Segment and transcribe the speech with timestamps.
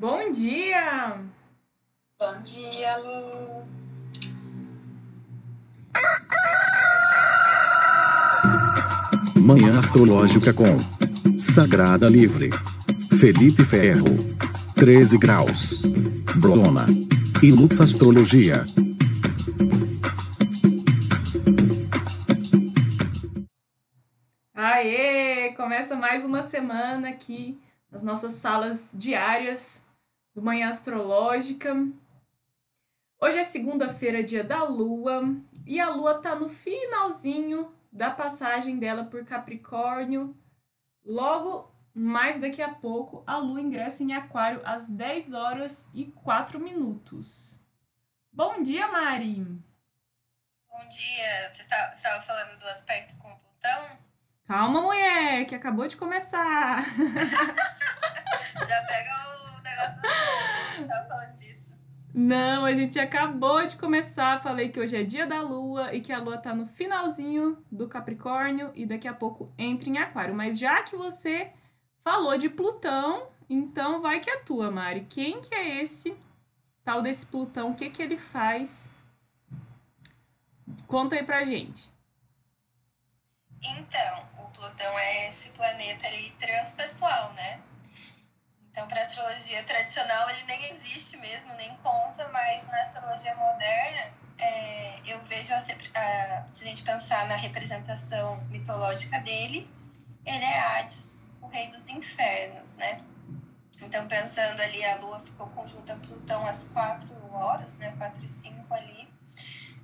[0.00, 1.18] Bom dia!
[2.20, 3.64] Bom dia, Lu!
[9.42, 10.78] Manhã Astrológica com
[11.36, 12.50] Sagrada Livre.
[13.18, 14.04] Felipe Ferro.
[14.76, 15.82] 13 graus.
[16.36, 16.86] Brona.
[17.42, 18.62] E Lux Astrologia.
[24.54, 25.52] Aê!
[25.56, 27.60] Começa mais uma semana aqui
[27.90, 29.87] nas nossas salas diárias
[30.38, 31.74] do Manhã Astrológica.
[33.20, 39.04] Hoje é segunda-feira, dia da Lua, e a Lua tá no finalzinho da passagem dela
[39.04, 40.38] por Capricórnio.
[41.04, 46.60] Logo mais daqui a pouco, a Lua ingressa em Aquário às 10 horas e 4
[46.60, 47.60] minutos.
[48.32, 49.42] Bom dia, Mari!
[50.68, 51.50] Bom dia!
[51.50, 53.98] Você estava falando do aspecto com Plutão?
[54.46, 56.84] Calma, mulher, que acabou de começar!
[58.54, 61.78] Já pega o negócio você estava falando disso.
[62.14, 64.42] Não, a gente acabou de começar.
[64.42, 67.86] Falei que hoje é dia da lua e que a lua tá no finalzinho do
[67.86, 70.34] Capricórnio e daqui a pouco entra em Aquário.
[70.34, 71.52] Mas já que você
[72.02, 75.06] falou de Plutão, então vai que é tua, Mari.
[75.08, 76.16] Quem que é esse
[76.84, 77.70] tal desse Plutão?
[77.70, 78.90] O que que ele faz?
[80.86, 81.90] Conta aí pra gente.
[83.62, 87.60] Então, o Plutão é esse planeta ali transpessoal, né?
[88.78, 94.12] Então, para a astrologia tradicional, ele nem existe mesmo, nem conta, mas na astrologia moderna,
[94.38, 99.68] é, eu vejo, a, a, se a gente pensar na representação mitológica dele,
[100.24, 102.98] ele é Hades, o rei dos infernos, né?
[103.82, 107.92] Então, pensando ali, a Lua ficou conjunta a Plutão às quatro horas, né?
[107.98, 109.12] Quatro e cinco ali.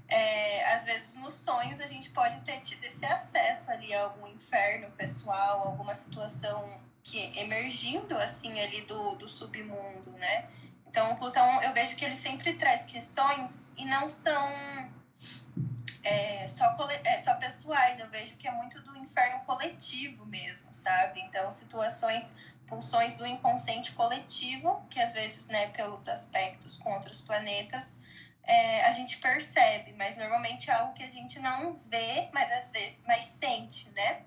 [0.07, 4.29] É, às vezes, nos sonhos, a gente pode ter tido esse acesso ali a algum
[4.29, 10.49] inferno pessoal, alguma situação que emergindo assim ali do, do submundo, né?
[10.89, 14.91] Então o Plutão eu vejo que ele sempre traz questões e não são
[16.03, 21.21] é, só, é, só pessoais, eu vejo que é muito do inferno coletivo mesmo, sabe?
[21.21, 28.03] Então situações, pulsões do inconsciente coletivo, que às vezes, né, pelos aspectos com outros planetas,
[28.43, 32.71] é, a gente percebe, mas normalmente é algo que a gente não vê, mas às
[32.71, 34.23] vezes, mas sente, né?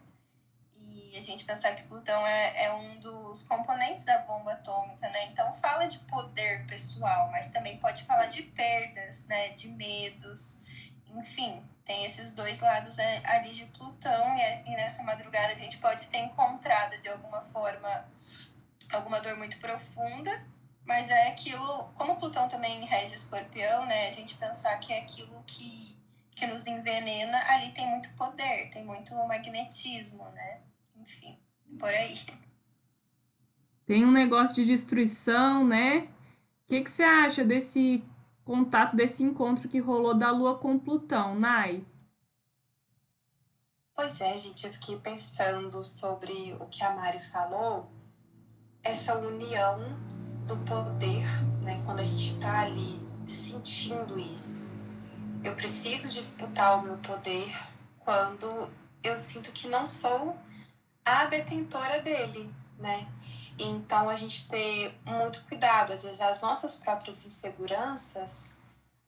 [1.18, 5.26] A gente pensar que Plutão é, é um dos componentes da bomba atômica, né?
[5.26, 9.50] Então fala de poder pessoal, mas também pode falar de perdas, né?
[9.50, 10.62] De medos,
[11.16, 14.36] enfim, tem esses dois lados é, ali de Plutão
[14.66, 18.06] e nessa madrugada a gente pode ter encontrado de alguma forma
[18.94, 20.32] alguma dor muito profunda,
[20.86, 24.08] mas é aquilo, como Plutão também rege escorpião, né?
[24.08, 25.98] A gente pensar que é aquilo que,
[26.36, 30.47] que nos envenena, ali tem muito poder, tem muito magnetismo, né?
[31.08, 31.40] Enfim,
[31.80, 32.16] por aí.
[33.86, 36.00] Tem um negócio de destruição, né?
[36.00, 38.04] O que, que você acha desse
[38.44, 41.86] contato, desse encontro que rolou da Lua com Plutão, Nai?
[43.96, 47.90] Pois é, gente, eu fiquei pensando sobre o que a Mari falou,
[48.84, 49.80] essa união
[50.46, 51.26] do poder,
[51.64, 51.82] né?
[51.86, 54.70] Quando a gente está ali sentindo isso.
[55.44, 57.50] Eu preciso disputar o meu poder
[58.00, 58.70] quando
[59.04, 60.38] eu sinto que não sou
[61.08, 63.08] a detentora dele, né?
[63.58, 68.62] Então a gente ter muito cuidado, às vezes as nossas próprias inseguranças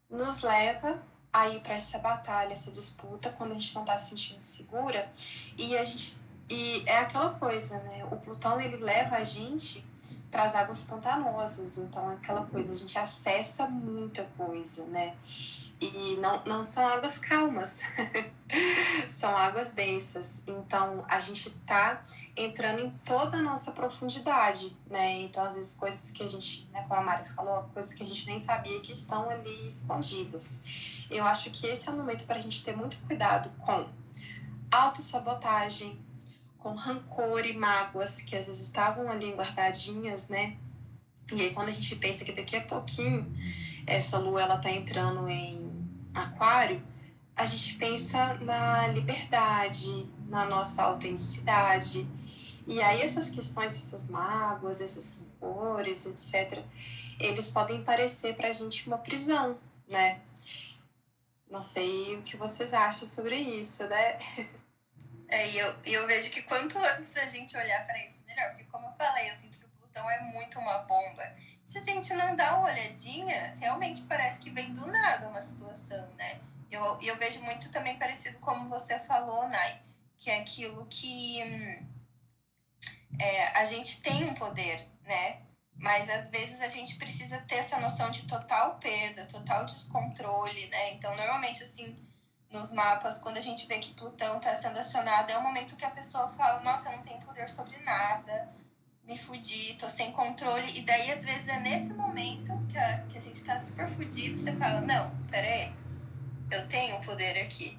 [0.09, 4.09] nos leva a ir para essa batalha, essa disputa quando a gente não está se
[4.09, 5.12] sentindo segura
[5.58, 6.18] e a gente
[6.52, 8.04] e é aquela coisa, né?
[8.12, 9.86] O Plutão ele leva a gente
[10.32, 15.16] para as águas pantanosas, então é aquela coisa, a gente acessa muita coisa, né?
[15.80, 17.82] E não, não são águas calmas,
[19.08, 20.44] são águas densas.
[20.48, 22.02] Então a gente tá
[22.36, 25.22] entrando em toda a nossa profundidade, né?
[25.22, 28.08] Então, às vezes, coisas que a gente, né, como a Mari falou, coisas que a
[28.08, 31.06] gente nem sabia que estão ali escondidas.
[31.09, 33.88] Eu acho que esse é o momento para a gente ter muito cuidado com
[34.72, 36.00] autossabotagem,
[36.58, 40.58] com rancor e mágoas que às vezes estavam ali guardadinhas, né?
[41.32, 43.32] E aí quando a gente pensa que daqui a pouquinho
[43.85, 45.70] essa lua ela tá entrando em
[46.14, 46.84] aquário,
[47.40, 52.06] a gente pensa na liberdade, na nossa autenticidade.
[52.68, 56.62] E aí essas questões, essas mágoas, esses rancores, etc,
[57.18, 59.58] eles podem parecer pra gente uma prisão,
[59.90, 60.20] né?
[61.50, 64.18] Não sei o que vocês acham sobre isso, né?
[65.32, 68.50] É, e eu, eu vejo que quanto antes a gente olhar para isso, melhor.
[68.50, 71.24] Porque, como eu falei, eu sinto que o Plutão é muito uma bomba.
[71.64, 76.09] Se a gente não dá uma olhadinha, realmente parece que vem do nada uma situação,
[76.16, 76.40] né?
[76.72, 79.82] Eu, eu vejo muito também parecido como você falou, Nai,
[80.20, 81.88] que é aquilo que hum,
[83.20, 85.42] é, a gente tem um poder, né?
[85.76, 90.94] Mas às vezes a gente precisa ter essa noção de total perda, total descontrole, né?
[90.94, 91.98] Então, normalmente, assim,
[92.52, 95.86] nos mapas, quando a gente vê que Plutão está sendo acionado, é o momento que
[95.86, 98.50] a pessoa fala: Nossa, eu não tenho poder sobre nada,
[99.04, 100.78] me fudi, tô sem controle.
[100.78, 104.38] E daí, às vezes, é nesse momento que a, que a gente está super fudido,
[104.38, 105.74] você fala: Não, peraí,
[106.51, 107.78] eu tenho poder aqui.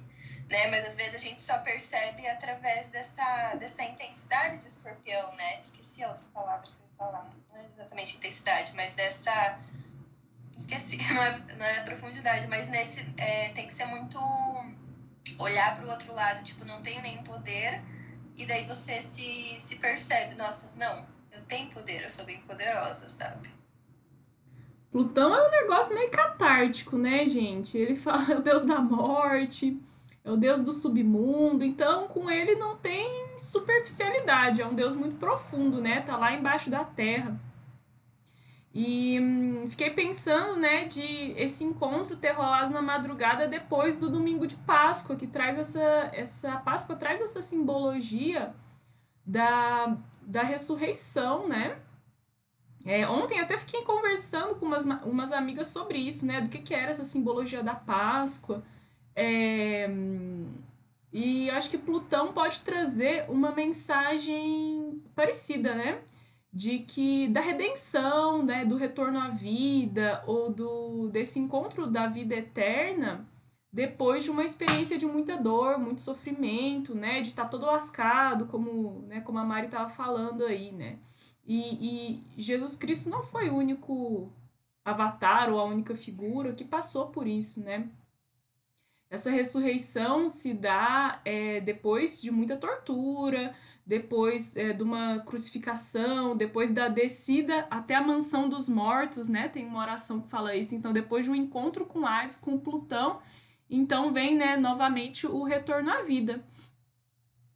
[0.49, 0.67] Né?
[0.67, 5.59] Mas às vezes a gente só percebe através dessa, dessa intensidade de escorpião, né?
[5.61, 9.59] Esqueci a outra palavra que eu ia falar não é exatamente intensidade, mas dessa.
[10.57, 13.13] Esqueci, não é, não é profundidade, mas nesse.
[13.17, 14.19] É, tem que ser muito.
[15.39, 17.81] olhar para o outro lado, tipo, não tenho nenhum poder,
[18.35, 23.07] e daí você se, se percebe, nossa, não, eu tenho poder, eu sou bem poderosa,
[23.07, 23.49] sabe?
[24.91, 27.77] Plutão é um negócio meio catártico, né, gente?
[27.77, 29.79] Ele fala é o deus da morte,
[30.23, 35.17] é o deus do submundo, então com ele não tem superficialidade, é um deus muito
[35.17, 36.01] profundo, né?
[36.01, 37.39] Tá lá embaixo da terra.
[38.73, 44.47] E hum, fiquei pensando, né, de esse encontro ter rolado na madrugada depois do domingo
[44.47, 48.53] de Páscoa, que traz essa essa Páscoa traz essa simbologia
[49.25, 51.77] da, da ressurreição, né?
[52.85, 56.41] É, ontem até fiquei conversando com umas, umas amigas sobre isso, né?
[56.41, 58.63] Do que, que era essa simbologia da Páscoa.
[59.15, 59.89] É,
[61.13, 66.01] e acho que Plutão pode trazer uma mensagem parecida, né?
[66.51, 72.35] De que da redenção, né, do retorno à vida ou do desse encontro da vida
[72.35, 73.25] eterna
[73.71, 78.47] depois de uma experiência de muita dor, muito sofrimento, né, de estar tá todo lascado,
[78.47, 80.99] como, né, como a Mari estava falando aí, né?
[81.45, 84.31] E, e Jesus Cristo não foi o único
[84.83, 87.89] avatar ou a única figura que passou por isso, né?
[89.09, 93.53] Essa ressurreição se dá é, depois de muita tortura,
[93.85, 99.49] depois é, de uma crucificação, depois da descida até a mansão dos mortos, né?
[99.49, 100.73] Tem uma oração que fala isso.
[100.73, 103.19] Então, depois de um encontro com Ares, com Plutão,
[103.69, 106.41] então vem, né, novamente o retorno à vida.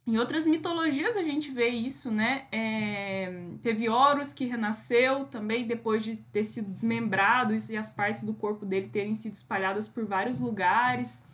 [0.06, 2.46] Em outras mitologias a gente vê isso, né?
[2.52, 8.32] É, teve Horus que renasceu também depois de ter sido desmembrado e as partes do
[8.32, 11.24] corpo dele terem sido espalhadas por vários lugares.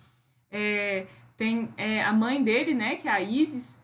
[0.50, 3.78] É, tem é, a mãe dele, né, que é a Isis.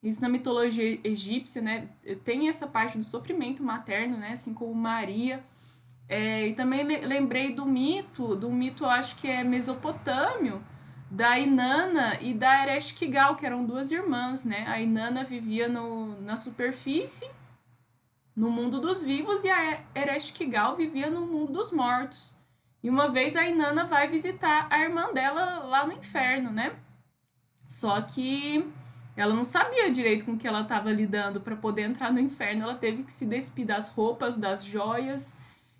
[0.00, 1.88] Isso na mitologia egípcia, né,
[2.22, 5.42] tem essa parte do sofrimento materno, né, assim como Maria.
[6.08, 10.62] É, e também lembrei do mito, do mito, acho que é mesopotâmio,
[11.10, 14.64] da Inanna e da Ereshkigal, que eram duas irmãs, né?
[14.66, 17.30] A Inanna vivia no, na superfície,
[18.34, 22.34] no mundo dos vivos, e a Ereshkigal vivia no mundo dos mortos.
[22.82, 26.74] E uma vez a Inanna vai visitar a irmã dela lá no inferno, né?
[27.68, 28.64] Só que
[29.16, 32.62] ela não sabia direito com que ela estava lidando para poder entrar no inferno.
[32.62, 35.34] Ela teve que se despir das roupas, das joias.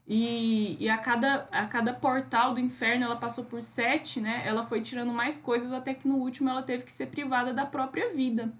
[0.08, 4.42] E, e a, cada, a cada portal do inferno ela passou por sete, né?
[4.46, 7.66] Ela foi tirando mais coisas até que no último ela teve que ser privada da
[7.66, 8.52] própria vida.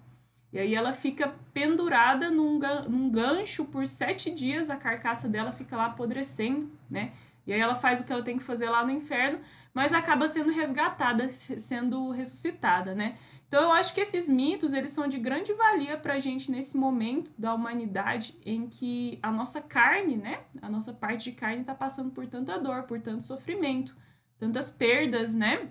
[0.51, 2.59] E aí ela fica pendurada num,
[2.89, 7.11] num gancho por sete dias, a carcaça dela fica lá apodrecendo, né?
[7.45, 9.39] E aí ela faz o que ela tem que fazer lá no inferno,
[9.77, 13.15] mas acaba sendo resgatada, sendo ressuscitada, né?
[13.47, 16.75] Então eu acho que esses mitos, eles são de grande valia para a gente nesse
[16.75, 20.39] momento da humanidade em que a nossa carne, né?
[20.63, 23.95] A nossa parte de carne está passando por tanta dor, por tanto sofrimento,
[24.39, 25.69] tantas perdas, né?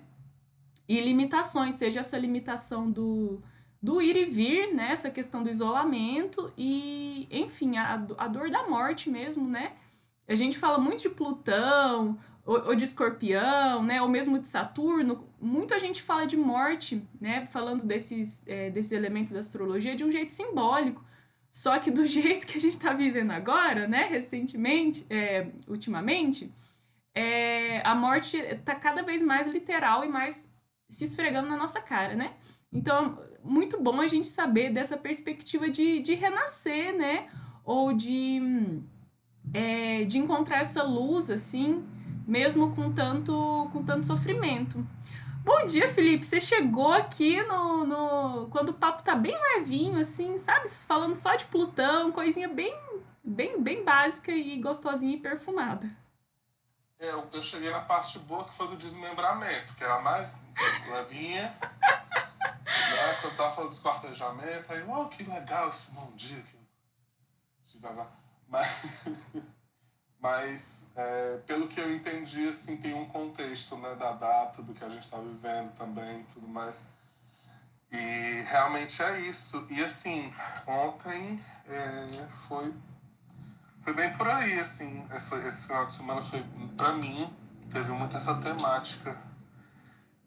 [0.87, 3.43] E limitações, seja essa limitação do,
[3.83, 4.93] do ir e vir, né?
[4.93, 9.73] Essa questão do isolamento e, enfim, a, a dor da morte mesmo, né?
[10.29, 14.01] A gente fala muito de Plutão, ou, de Escorpião, né?
[14.01, 15.27] Ou mesmo de Saturno.
[15.39, 17.45] Muito a gente fala de morte, né?
[17.47, 21.03] Falando desses, é, desses elementos da astrologia de um jeito simbólico.
[21.51, 24.05] Só que do jeito que a gente está vivendo agora, né?
[24.05, 26.49] Recentemente, é, ultimamente,
[27.13, 30.49] é, a morte está cada vez mais literal e mais
[30.87, 32.33] se esfregando na nossa cara, né?
[32.71, 37.27] Então, muito bom a gente saber dessa perspectiva de, de renascer, né?
[37.65, 38.41] Ou de
[39.53, 41.85] é, de encontrar essa luz, assim,
[42.27, 44.85] mesmo com tanto, com tanto sofrimento.
[45.45, 46.25] Bom dia, Felipe.
[46.25, 50.67] Você chegou aqui no, no quando o papo tá bem levinho, assim, sabe?
[50.69, 52.77] Falando só de Plutão, coisinha bem,
[53.23, 55.89] bem, bem básica e gostosinha e perfumada.
[56.99, 60.41] É, eu, eu cheguei na parte boa que foi do desmembramento, que era mais
[60.91, 61.55] levinha.
[62.65, 63.13] né?
[63.21, 66.41] Quando eu tava falando dos quartejamentos, aí, oh, que legal esse bom dia.
[66.41, 66.57] Que...
[68.49, 69.05] Mas,
[70.19, 74.83] mas é, pelo que eu entendi, assim, tem um contexto né, da data, do que
[74.83, 76.85] a gente está vivendo também tudo mais.
[77.91, 79.65] E realmente é isso.
[79.69, 80.33] E assim,
[80.65, 82.73] ontem é, foi
[83.87, 85.05] foi bem por aí, assim.
[85.09, 86.43] Essa, esse final de semana foi,
[86.75, 87.33] pra mim,
[87.71, 89.15] teve muito essa temática.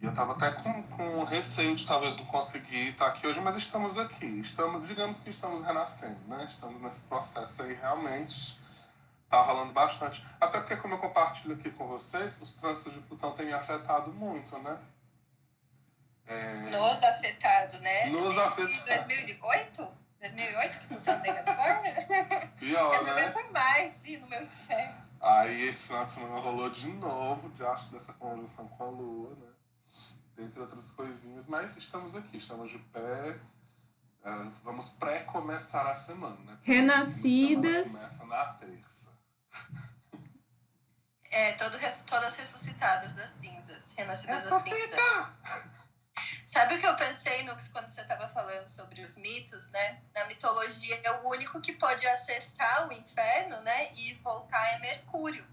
[0.00, 3.56] E eu tava até com, com receio de talvez não conseguir estar aqui hoje, mas
[3.56, 4.24] estamos aqui.
[4.24, 6.46] Estamos, digamos que estamos renascendo, né?
[6.48, 8.58] Estamos nesse processo aí realmente
[9.30, 10.26] tá rolando bastante.
[10.40, 14.12] Até porque, como eu compartilho aqui com vocês, os trânsitos de Plutão têm me afetado
[14.12, 14.76] muito, né?
[16.26, 16.54] É...
[16.70, 18.06] Nos afetado, né?
[18.06, 18.84] Nos afetado.
[18.86, 19.88] 2008?
[20.20, 21.94] 2008 que Plutão tem Capricórnio?
[22.58, 23.22] Pior, eu não né?
[23.22, 25.10] aguento mais sim, no meu inferno.
[25.20, 29.46] Aí esse final de semana rolou de novo, diacho dessa conjunção com a Lua, né?
[30.36, 33.38] Dentre outras coisinhas, mas estamos aqui, estamos de pé.
[34.24, 36.58] Uh, vamos pré-começar a semana, né?
[36.62, 37.94] Renascidas.
[37.94, 38.99] A começa na terça.
[41.30, 43.94] É, todo, todas ressuscitadas das cinzas.
[43.96, 45.00] Renascidas das cinzas.
[46.44, 50.02] Sabe o que eu pensei no, quando você estava falando sobre os mitos, né?
[50.12, 53.94] Na mitologia, é o único que pode acessar o inferno, né?
[53.94, 55.46] E voltar é Mercúrio.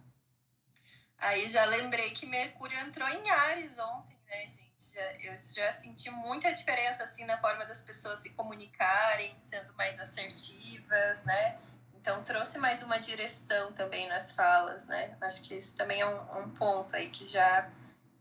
[1.19, 4.67] Aí já lembrei que Mercúrio entrou em Ares ontem, né, gente?
[4.93, 9.99] Já, eu já senti muita diferença, assim, na forma das pessoas se comunicarem, sendo mais
[9.99, 11.59] assertivas, né?
[12.07, 15.17] Então trouxe mais uma direção também nas falas, né?
[15.19, 17.69] Acho que isso também é um, um ponto aí que já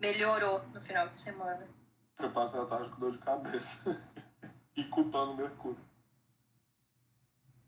[0.00, 1.64] melhorou no final de semana.
[2.18, 3.96] Eu passei a tarde com dor de cabeça
[4.76, 5.78] e culpando Mercúrio.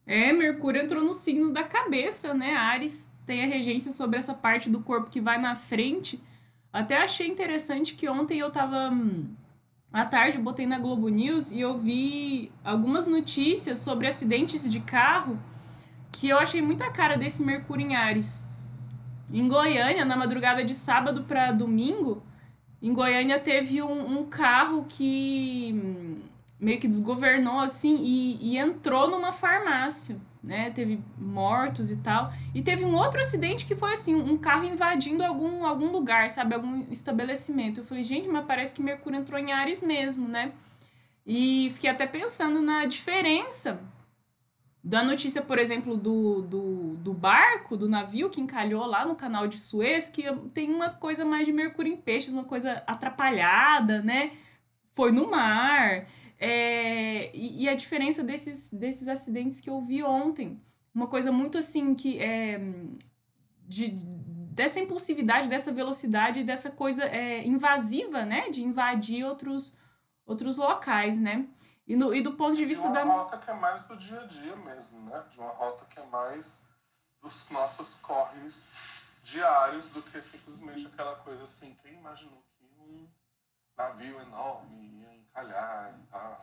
[0.04, 2.52] É, Mercúrio entrou no signo da cabeça, né?
[2.56, 6.20] Ares tem a regência sobre essa parte do corpo que vai na frente.
[6.72, 9.36] Até achei interessante que ontem eu tava hum,
[9.92, 15.38] à tarde, botei na Globo News e eu vi algumas notícias sobre acidentes de carro
[16.18, 18.44] que eu achei muita cara desse Mercúrio em Ares.
[19.32, 22.20] Em Goiânia, na madrugada de sábado para domingo,
[22.82, 26.18] em Goiânia teve um, um carro que hum,
[26.58, 30.70] meio que desgovernou assim e, e, entrou numa farmácia, né?
[30.70, 32.32] Teve mortos e tal.
[32.52, 36.56] E teve um outro acidente que foi assim, um carro invadindo algum, algum lugar, sabe?
[36.56, 37.78] Algum estabelecimento.
[37.78, 40.50] Eu falei, gente, mas parece que Mercúrio entrou em Ares mesmo, né?
[41.24, 43.80] E fiquei até pensando na diferença
[44.88, 49.46] da notícia, por exemplo, do, do, do, barco, do navio que encalhou lá no canal
[49.46, 50.22] de Suez, que
[50.54, 54.32] tem uma coisa mais de Mercúrio em peixes, uma coisa atrapalhada, né?
[54.92, 56.06] Foi no mar.
[56.38, 60.58] É, e, e, a diferença desses, desses acidentes que eu vi ontem.
[60.94, 62.58] Uma coisa muito assim que é.
[63.66, 68.48] De, dessa impulsividade, dessa velocidade, dessa coisa é, invasiva, né?
[68.48, 69.76] De invadir outros,
[70.24, 71.46] outros locais, né?
[71.88, 73.12] E, no, e do ponto de vista de uma da.
[73.14, 75.24] Rota que é mais do dia a dia mesmo, né?
[75.30, 76.68] De uma rota que é mais
[77.22, 81.74] dos nossos corres diários do que simplesmente aquela coisa assim.
[81.82, 83.08] Quem imaginou que um
[83.76, 86.38] navio enorme ia encalhar e tal?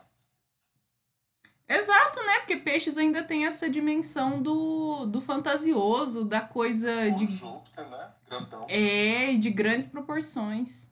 [1.67, 2.39] Exato, né?
[2.39, 7.25] Porque peixes ainda tem essa dimensão do, do fantasioso, da coisa o de.
[7.27, 8.11] Júpiter, né?
[8.27, 8.65] Grandão.
[8.67, 10.89] É, de grandes proporções.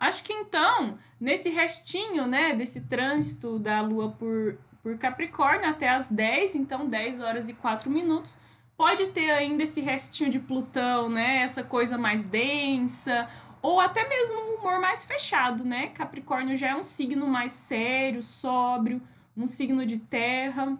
[0.00, 6.08] Acho que então, nesse restinho, né, desse trânsito da Lua por, por Capricórnio até as
[6.08, 8.38] 10, então 10 horas e 4 minutos,
[8.78, 13.28] pode ter ainda esse restinho de Plutão, né, essa coisa mais densa,
[13.60, 15.88] ou até mesmo um humor mais fechado, né?
[15.88, 19.02] Capricórnio já é um signo mais sério, sóbrio,
[19.36, 20.78] um signo de terra,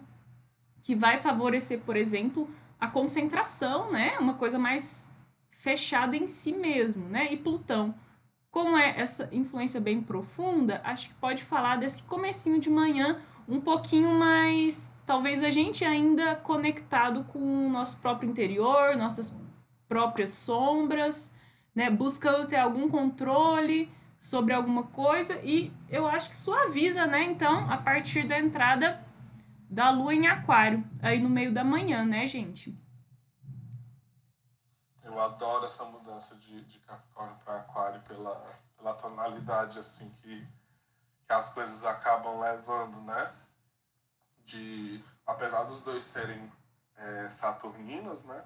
[0.81, 2.49] que vai favorecer, por exemplo,
[2.79, 4.17] a concentração, né?
[4.17, 5.13] Uma coisa mais
[5.51, 7.31] fechada em si mesmo, né?
[7.31, 7.93] E Plutão
[8.51, 13.17] como é essa influência bem profunda, acho que pode falar desse comecinho de manhã
[13.47, 19.39] um pouquinho mais, talvez a gente ainda conectado com o nosso próprio interior, nossas
[19.87, 21.33] próprias sombras,
[21.73, 23.89] né, buscando ter algum controle
[24.19, 27.23] sobre alguma coisa e eu acho que suaviza, né?
[27.23, 29.03] Então, a partir da entrada
[29.69, 32.77] da lua em aquário, aí no meio da manhã, né, gente?
[35.11, 38.41] Eu adoro essa mudança de, de Capricórnio para Aquário pela,
[38.77, 40.45] pela tonalidade assim que,
[41.25, 43.33] que as coisas acabam levando, né?
[44.45, 46.49] De, apesar dos dois serem
[46.95, 48.45] é, saturninos, né?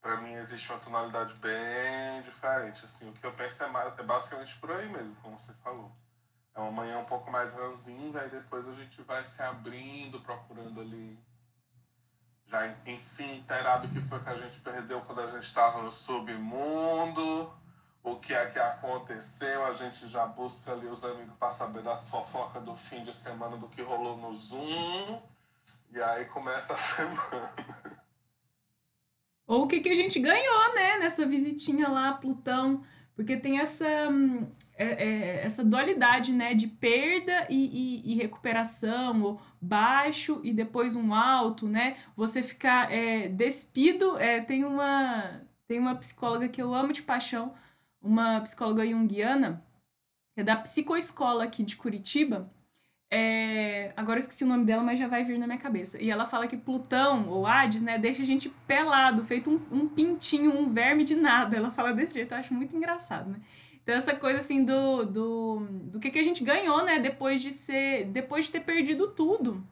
[0.00, 2.84] Para mim existe uma tonalidade bem diferente.
[2.84, 5.90] Assim, o que eu penso é, é basicamente por aí mesmo, como você falou.
[6.54, 10.80] É uma manhã um pouco mais ranzinza, aí depois a gente vai se abrindo, procurando
[10.80, 11.18] ali
[12.50, 17.52] já si inteirado que foi que a gente perdeu quando a gente estava no submundo,
[18.02, 22.08] o que é que aconteceu, a gente já busca ali os amigos para saber das
[22.08, 25.20] fofocas do fim de semana, do que rolou no Zoom,
[25.90, 27.52] e aí começa a semana.
[29.46, 32.84] Ou o que, que a gente ganhou, né, nessa visitinha lá, Plutão
[33.18, 33.84] Porque tem essa,
[34.76, 40.94] é, é, essa dualidade, né, de perda e, e, e, recuperação, ou baixo e depois
[40.94, 41.96] um alto, né?
[42.14, 47.52] Você ficar é, despido, é, tem uma tem uma psicóloga que eu amo de paixão,
[48.00, 49.64] uma psicóloga junguiana,
[50.36, 52.48] que é da psicoescola aqui de Curitiba,
[53.10, 53.92] é...
[53.96, 56.00] Agora eu esqueci o nome dela, mas já vai vir na minha cabeça.
[56.00, 59.88] E ela fala que Plutão, ou Hades, né, deixa a gente pelado, feito um, um
[59.88, 61.56] pintinho, um verme de nada.
[61.56, 63.40] Ela fala desse jeito, eu acho muito engraçado, né?
[63.82, 67.50] Então, essa coisa assim do, do, do que, que a gente ganhou, né, depois de
[67.50, 68.04] ser.
[68.04, 69.64] Depois de ter perdido tudo,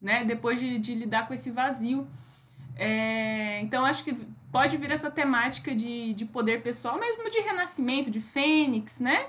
[0.00, 0.22] né?
[0.22, 2.06] Depois de, de lidar com esse vazio.
[2.76, 4.14] É, então, acho que
[4.52, 9.28] pode vir essa temática de, de poder pessoal, mesmo de renascimento, de fênix, né?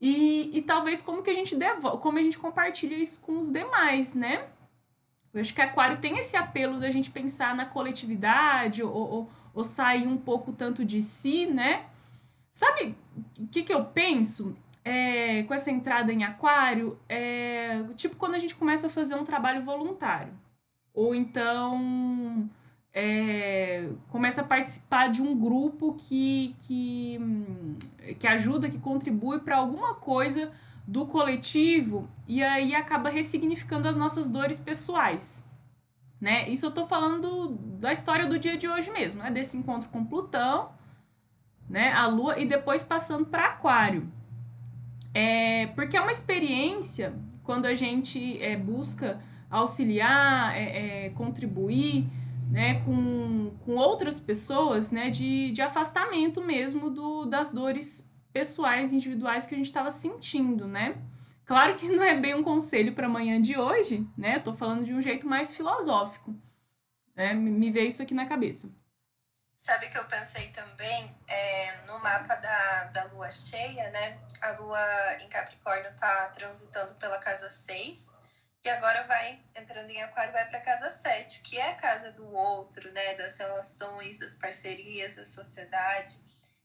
[0.00, 3.50] E, e talvez como que a gente devolve, como a gente compartilha isso com os
[3.50, 4.48] demais, né?
[5.32, 9.64] Eu acho que Aquário tem esse apelo da gente pensar na coletividade ou, ou, ou
[9.64, 11.86] sair um pouco tanto de si, né?
[12.50, 12.96] Sabe
[13.38, 16.98] o que, que eu penso é, com essa entrada em Aquário?
[17.08, 20.32] É, tipo quando a gente começa a fazer um trabalho voluntário.
[20.94, 22.48] Ou então
[23.00, 27.20] é, começa a participar de um grupo que, que,
[28.18, 30.50] que ajuda, que contribui para alguma coisa
[30.84, 35.44] do coletivo e aí acaba ressignificando as nossas dores pessoais.
[36.20, 36.48] Né?
[36.48, 39.30] Isso eu estou falando da história do dia de hoje mesmo, né?
[39.30, 40.72] desse encontro com Plutão,
[41.70, 41.92] né?
[41.92, 44.10] a Lua, e depois passando para Aquário.
[45.14, 47.14] É, porque é uma experiência
[47.44, 52.08] quando a gente é, busca auxiliar, é, é contribuir
[52.50, 59.46] né, com, com outras pessoas, né, de, de afastamento mesmo do, das dores pessoais, individuais
[59.46, 60.96] que a gente estava sentindo, né?
[61.44, 64.38] Claro que não é bem um conselho para amanhã de hoje, né?
[64.38, 66.34] Tô falando de um jeito mais filosófico.
[67.14, 67.34] Né?
[67.34, 68.70] Me veio isso aqui na cabeça.
[69.56, 74.20] Sabe que eu pensei também é, no mapa da, da lua cheia, né?
[74.40, 74.78] A lua
[75.20, 78.27] em Capricórnio tá transitando pela casa 6
[78.64, 82.26] e agora vai entrando em aquário, vai para casa 7, que é a casa do
[82.32, 86.20] outro, né, das relações, das parcerias, da sociedade.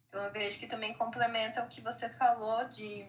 [0.07, 3.07] Então eu vejo que também complementa o que você falou de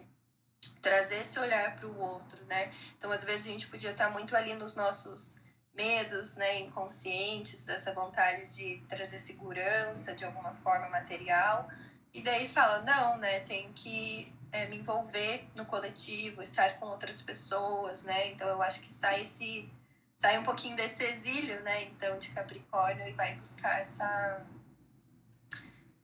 [0.81, 2.71] trazer esse olhar para o outro, né?
[2.97, 5.41] Então às vezes a gente podia estar muito ali nos nossos
[5.73, 11.69] medos, né, inconscientes, essa vontade de trazer segurança de alguma forma material.
[12.13, 17.21] E daí fala, não, né, tem que é, me envolver no coletivo, estar com outras
[17.21, 18.31] pessoas, né?
[18.31, 19.69] Então eu acho que sai esse
[20.15, 21.83] sai um pouquinho desse exílio, né?
[21.83, 24.41] Então de Capricórnio e vai buscar essa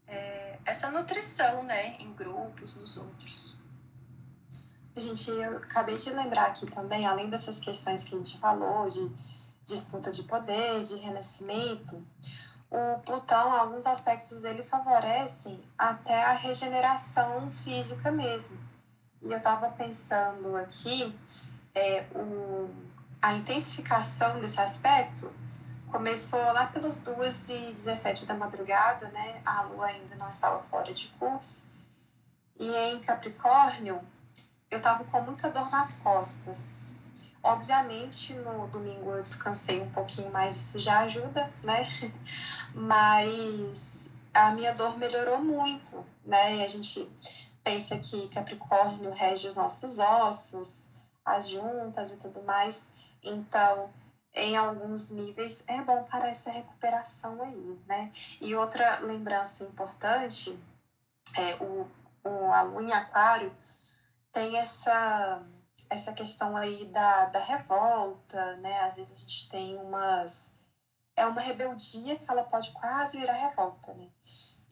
[0.07, 1.95] é, essa nutrição, né?
[1.99, 3.57] Em grupos, nos outros.
[4.97, 9.09] Gente, eu acabei de lembrar aqui também, além dessas questões que a gente falou de
[9.63, 12.05] disputa de poder, de renascimento,
[12.71, 18.57] o Plutão, alguns aspectos dele favorecem até a regeneração física mesmo.
[19.21, 21.13] E eu estava pensando aqui,
[21.75, 22.73] é, o,
[23.21, 25.31] a intensificação desse aspecto
[25.91, 29.41] começou lá pelas 2h17 da madrugada, né?
[29.45, 31.69] A lua ainda não estava fora de curso.
[32.57, 34.01] E em Capricórnio,
[34.69, 36.95] eu estava com muita dor nas costas.
[37.43, 41.81] Obviamente, no domingo eu descansei um pouquinho mais, isso já ajuda, né?
[42.73, 46.57] Mas a minha dor melhorou muito, né?
[46.57, 47.09] E a gente
[47.63, 50.91] pensa que Capricórnio rege os nossos ossos,
[51.25, 53.13] as juntas e tudo mais.
[53.23, 53.91] Então,
[54.33, 58.11] em alguns níveis, é bom para essa recuperação aí, né?
[58.39, 60.57] E outra lembrança importante
[61.35, 61.87] é o,
[62.23, 63.55] o a lua em aquário
[64.31, 65.43] tem essa
[65.91, 68.79] essa questão aí da, da revolta, né?
[68.81, 70.55] Às vezes a gente tem umas.
[71.17, 74.07] É uma rebeldia que ela pode quase virar revolta, né?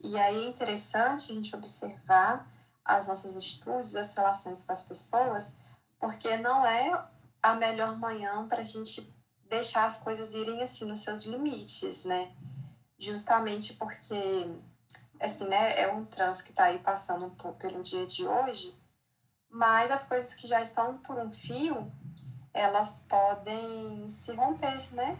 [0.02, 2.50] E aí é interessante a gente observar
[2.82, 5.58] as nossas atitudes, as relações com as pessoas,
[5.98, 7.06] porque não é
[7.42, 9.06] a melhor manhã para a gente
[9.44, 12.32] deixar as coisas irem assim nos seus limites, né?
[12.98, 14.50] Justamente porque,
[15.20, 18.79] assim, né, é um trânsito que está aí passando pelo dia de hoje,
[19.50, 21.90] mas as coisas que já estão por um fio,
[22.54, 25.18] elas podem se romper, né?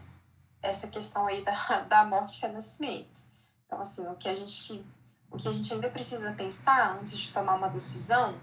[0.63, 3.21] Essa questão aí da, da morte e renascimento.
[3.67, 4.85] Então, assim, o que a gente
[5.31, 8.37] o que a gente ainda precisa pensar antes de tomar uma decisão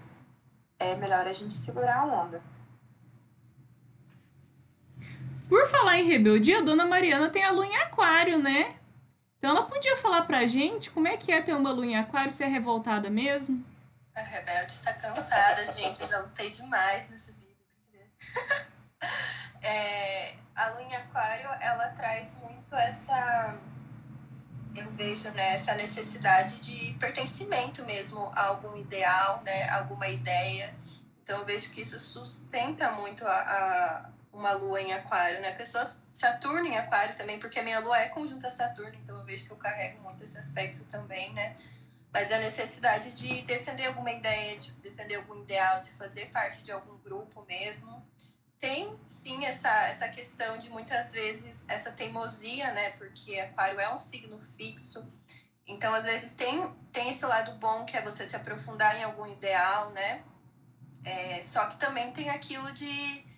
[0.78, 2.42] é melhor a gente segurar a onda.
[5.48, 8.76] Por falar em rebeldia, a dona Mariana tem a lua em aquário, né?
[9.38, 12.32] Então ela podia falar pra gente como é que é ter uma lua em aquário,
[12.32, 13.64] se é revoltada mesmo?
[14.18, 16.04] A Rebelde está cansada, gente.
[16.04, 17.48] Já lutei demais nessa vida.
[19.62, 23.56] é, a lua em aquário, ela traz muito essa
[24.74, 30.74] eu vejo né, essa necessidade de pertencimento mesmo a algum ideal, né, alguma ideia.
[31.22, 35.52] Então eu vejo que isso sustenta muito a, a uma lua em aquário, né?
[35.52, 39.46] Pessoas Saturno em aquário também, porque a minha lua é conjunta Saturno, então eu vejo
[39.46, 41.56] que eu carrego muito esse aspecto também, né?
[42.12, 46.72] Mas a necessidade de defender alguma ideia, de defender algum ideal, de fazer parte de
[46.72, 48.06] algum grupo mesmo.
[48.58, 52.90] Tem sim essa, essa questão de muitas vezes essa teimosia, né?
[52.90, 55.06] Porque aquário é um signo fixo.
[55.66, 59.26] Então, às vezes, tem, tem esse lado bom que é você se aprofundar em algum
[59.26, 60.24] ideal, né?
[61.04, 63.28] É, só que também tem aquilo de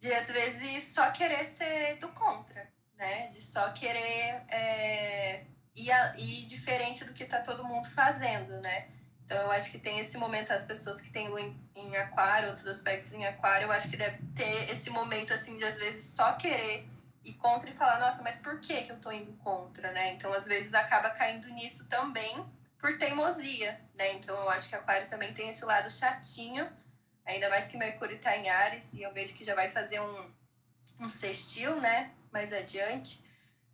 [0.00, 3.28] de às vezes só querer ser do contra, né?
[3.28, 8.88] De só querer é, ir, a, ir diferente do que tá todo mundo fazendo, né?
[9.24, 12.66] Então eu acho que tem esse momento, as pessoas que têm em, em aquário, outros
[12.66, 16.32] aspectos em aquário, eu acho que deve ter esse momento assim de às vezes só
[16.32, 16.88] querer
[17.24, 20.12] ir contra e falar, nossa, mas por que, que eu tô indo contra, né?
[20.14, 22.44] Então às vezes acaba caindo nisso também
[22.78, 24.14] por teimosia, né?
[24.14, 26.68] Então eu acho que aquário também tem esse lado chatinho
[27.30, 30.30] Ainda mais que Mercúrio está em Ares e eu vejo que já vai fazer um,
[30.98, 32.10] um sextil, né?
[32.32, 33.22] Mais adiante.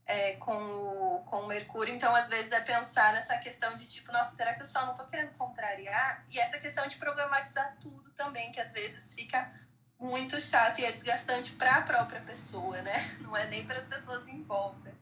[0.07, 1.92] É, com, o, com o Mercúrio.
[1.92, 4.92] Então, às vezes, é pensar nessa questão de tipo, nossa, será que eu só não
[4.92, 6.25] estou querendo contrariar?
[6.31, 9.51] E essa questão de problematizar tudo também, que às vezes fica
[9.99, 12.95] muito chato e é desgastante para a própria pessoa, né?
[13.21, 14.95] Não é nem para as pessoas em volta.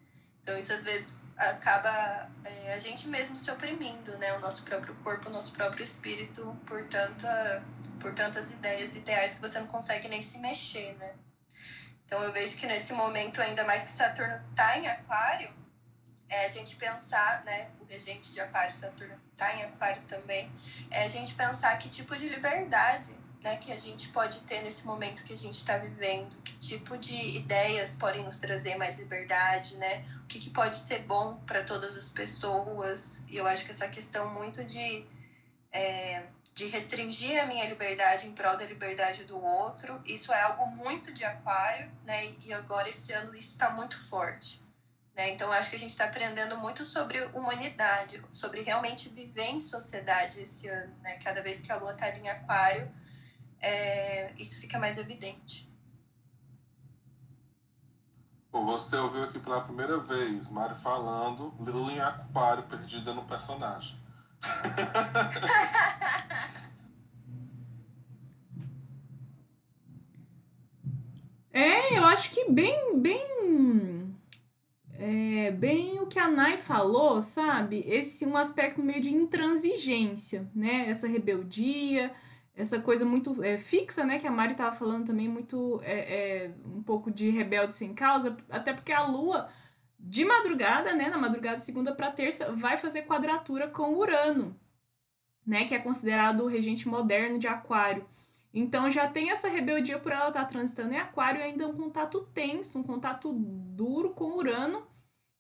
[0.43, 4.35] Então, isso às vezes acaba é, a gente mesmo se oprimindo, né?
[4.35, 7.63] O nosso próprio corpo, o nosso próprio espírito, por, tanta,
[8.01, 11.13] por tantas ideias ideais que você não consegue nem se mexer, né?
[12.07, 15.51] Então eu vejo que nesse momento, ainda mais que Saturno está em Aquário,
[16.29, 17.71] é a gente pensar, né?
[17.81, 20.51] O regente de Aquário, Saturno está em Aquário também,
[20.91, 23.15] é a gente pensar que tipo de liberdade
[23.45, 26.97] né, que a gente pode ter nesse momento que a gente está vivendo, que tipo
[26.97, 30.03] de ideias podem nos trazer mais liberdade, né?
[30.25, 33.27] O que, que pode ser bom para todas as pessoas.
[33.29, 35.05] E eu acho que essa questão muito de,
[35.71, 36.23] é,
[36.55, 41.13] de restringir a minha liberdade em prol da liberdade do outro, isso é algo muito
[41.13, 42.33] de aquário, né?
[42.45, 44.63] E agora esse ano isso está muito forte.
[45.17, 45.31] Né?
[45.31, 50.41] Então, acho que a gente está aprendendo muito sobre humanidade, sobre realmente viver em sociedade
[50.41, 50.95] esse ano.
[51.03, 51.19] Né?
[51.19, 52.91] Cada vez que a lua está em aquário,
[53.61, 55.73] é, isso fica mais evidente.
[58.51, 64.04] Você ouviu aqui pela primeira vez Mari falando Lua em Aquário perdida no personagem.
[71.53, 74.15] é, eu acho que bem, bem,
[74.95, 77.85] é, bem o que a Nai falou, sabe?
[77.87, 80.89] Esse um aspecto meio de intransigência, né?
[80.89, 82.13] Essa rebeldia,
[82.57, 86.51] essa coisa muito é, fixa, né, que a Mari estava falando também, muito é, é,
[86.65, 89.49] um pouco de rebelde sem causa, até porque a Lua,
[90.07, 94.55] de madrugada, né, na madrugada de segunda para terça, vai fazer quadratura com Urano,
[95.47, 98.07] né, que é considerado o regente moderno de Aquário.
[98.53, 102.29] Então já tem essa rebeldia por ela estar tá transitando em Aquário ainda um contato
[102.35, 104.87] tenso, um contato duro com Urano,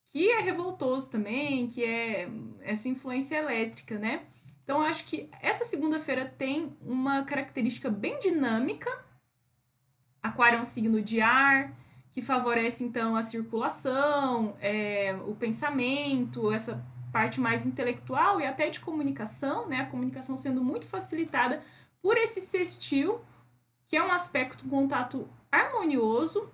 [0.07, 2.29] que é revoltoso também, que é
[2.63, 4.25] essa influência elétrica, né?
[4.65, 8.91] Então, acho que essa segunda-feira tem uma característica bem dinâmica.
[10.23, 11.71] Aquário é um signo de ar,
[12.15, 16.81] que favorece então a circulação, é, o pensamento, essa
[17.13, 19.81] parte mais intelectual e até de comunicação, né?
[19.81, 21.61] A comunicação sendo muito facilitada
[22.01, 23.21] por esse sextil,
[23.89, 26.49] que é um aspecto, um contato harmonioso,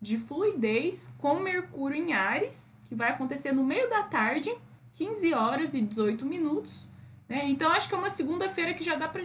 [0.00, 4.50] de fluidez, com Mercúrio em Ares, que vai acontecer no meio da tarde,
[4.92, 6.88] 15 horas e 18 minutos.
[7.28, 7.42] Né?
[7.50, 9.24] Então, acho que é uma segunda-feira que já dá para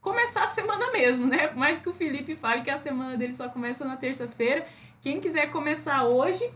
[0.00, 1.50] começar a semana mesmo, né?
[1.50, 4.64] Mais que o Felipe fale que a semana dele só começa na terça-feira.
[5.00, 6.50] Quem quiser começar hoje,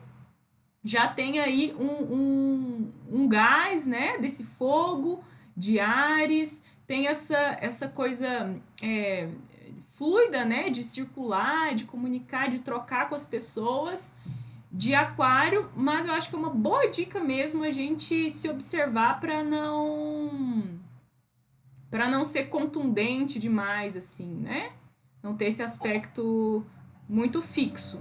[0.82, 4.18] já tem aí um, um, um gás, né?
[4.18, 5.22] Desse fogo
[5.56, 9.28] de Ares, tem essa, essa coisa é,
[9.92, 10.70] fluida, né?
[10.70, 14.14] De circular, de comunicar, de trocar com as pessoas
[14.72, 19.18] de aquário, mas eu acho que é uma boa dica mesmo a gente se observar
[19.18, 20.78] para não
[21.90, 24.72] para não ser contundente demais, assim, né?
[25.20, 26.64] Não ter esse aspecto
[27.08, 28.00] muito fixo.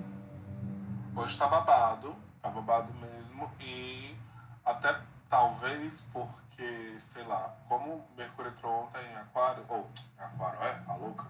[1.21, 4.15] Hoje tá babado, tá babado mesmo, e
[4.63, 10.83] até talvez porque, sei lá, como Mercúrio entrou ontem em Aquário, ou em Aquário, é,
[10.87, 11.27] a louca,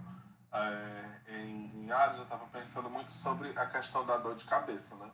[0.54, 4.95] é, em, em Ares, eu tava pensando muito sobre a questão da dor de cabeça,
[4.97, 5.10] né?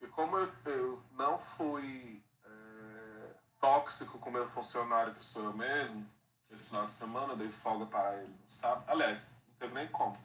[0.00, 6.08] E como eu, eu não fui é, tóxico com meu funcionário, que sou eu mesmo,
[6.50, 8.82] esse final de semana, eu dei folga para ele, sabe?
[8.86, 10.16] Aliás, não teve nem como.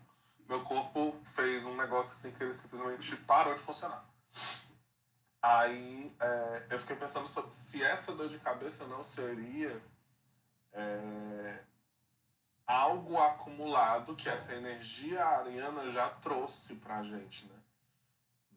[0.50, 4.04] Meu corpo fez um negócio assim que ele simplesmente parou de funcionar.
[5.40, 9.80] Aí é, eu fiquei pensando sobre, se essa dor de cabeça não seria
[10.74, 11.60] é,
[12.66, 17.60] algo acumulado que essa energia ariana já trouxe pra gente, né?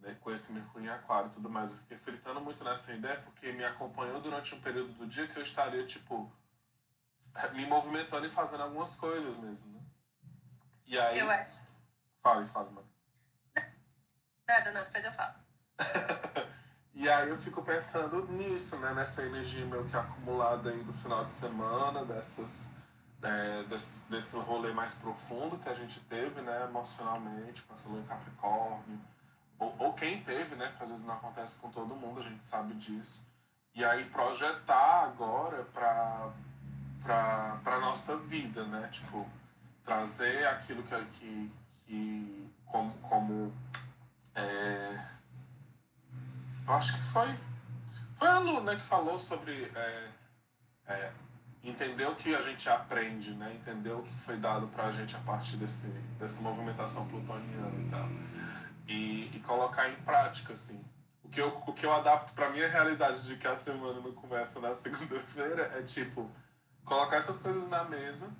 [0.00, 0.16] né?
[0.22, 1.72] Com esse Mercúrio em Aquário e tudo mais.
[1.72, 5.36] Eu fiquei fritando muito nessa ideia porque me acompanhou durante um período do dia que
[5.36, 6.32] eu estaria, tipo,
[7.52, 9.80] me movimentando e fazendo algumas coisas mesmo, né?
[10.86, 11.18] E aí.
[11.18, 11.70] Eu acho.
[12.22, 12.88] Fale, fale, mano.
[14.48, 15.34] Nada, não, depois eu falo.
[16.94, 18.94] e aí eu fico pensando nisso, né?
[18.94, 22.72] Nessa energia meio que acumulada aí do final de semana, dessas.
[23.22, 28.00] É, desse, desse rolê mais profundo que a gente teve, né, emocionalmente, com essa lua
[28.00, 29.00] em Capricórnio,
[29.60, 32.44] ou, ou quem teve, né, que às vezes não acontece com todo mundo, a gente
[32.44, 33.24] sabe disso.
[33.74, 36.32] E aí projetar agora para
[37.04, 39.24] para para nossa vida, né, tipo
[39.84, 41.52] trazer aquilo que, que,
[41.92, 43.52] que como, como
[44.34, 45.06] é,
[46.66, 47.28] eu acho que foi
[48.14, 50.08] foi a Lu, né, que falou sobre é,
[50.86, 51.12] é,
[51.62, 55.14] entender o que a gente aprende, né, entender o que foi dado para a gente
[55.16, 58.08] a partir desse, dessa movimentação plutoniana e tal,
[58.88, 60.82] e, e colocar em prática, assim.
[61.22, 64.12] O que eu, o que eu adapto para minha realidade de que a semana não
[64.12, 66.30] começa na segunda-feira é tipo
[66.84, 68.30] colocar essas coisas na mesa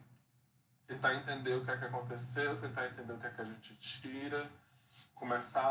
[0.92, 3.74] tentar entender o que é que aconteceu, tentar entender o que é que a gente
[3.76, 4.50] tira,
[5.14, 5.62] começar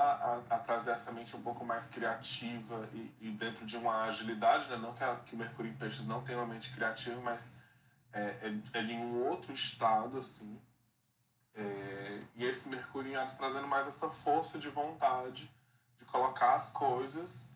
[0.49, 4.67] a, a trazer essa mente um pouco mais criativa e, e dentro de uma agilidade,
[4.69, 4.77] né?
[4.77, 7.57] não que, a, que o Mercúrio em Peixes não tenha uma mente criativa, mas
[8.11, 10.59] é, é, é em um outro estado, assim.
[11.53, 15.51] É, e esse Mercúrio em Ares trazendo mais essa força de vontade
[15.97, 17.53] de colocar as coisas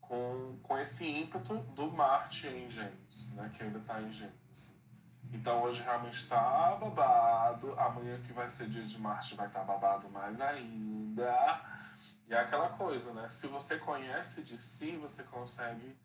[0.00, 3.50] com, com esse ímpeto do Marte em Gêmeos, né?
[3.54, 4.47] que ainda está em Gêmeos.
[5.32, 7.78] Então hoje realmente está babado.
[7.78, 11.62] Amanhã que vai ser dia de Marte vai estar tá babado mais ainda.
[12.28, 13.28] E é aquela coisa, né?
[13.30, 15.96] Se você conhece de si, você consegue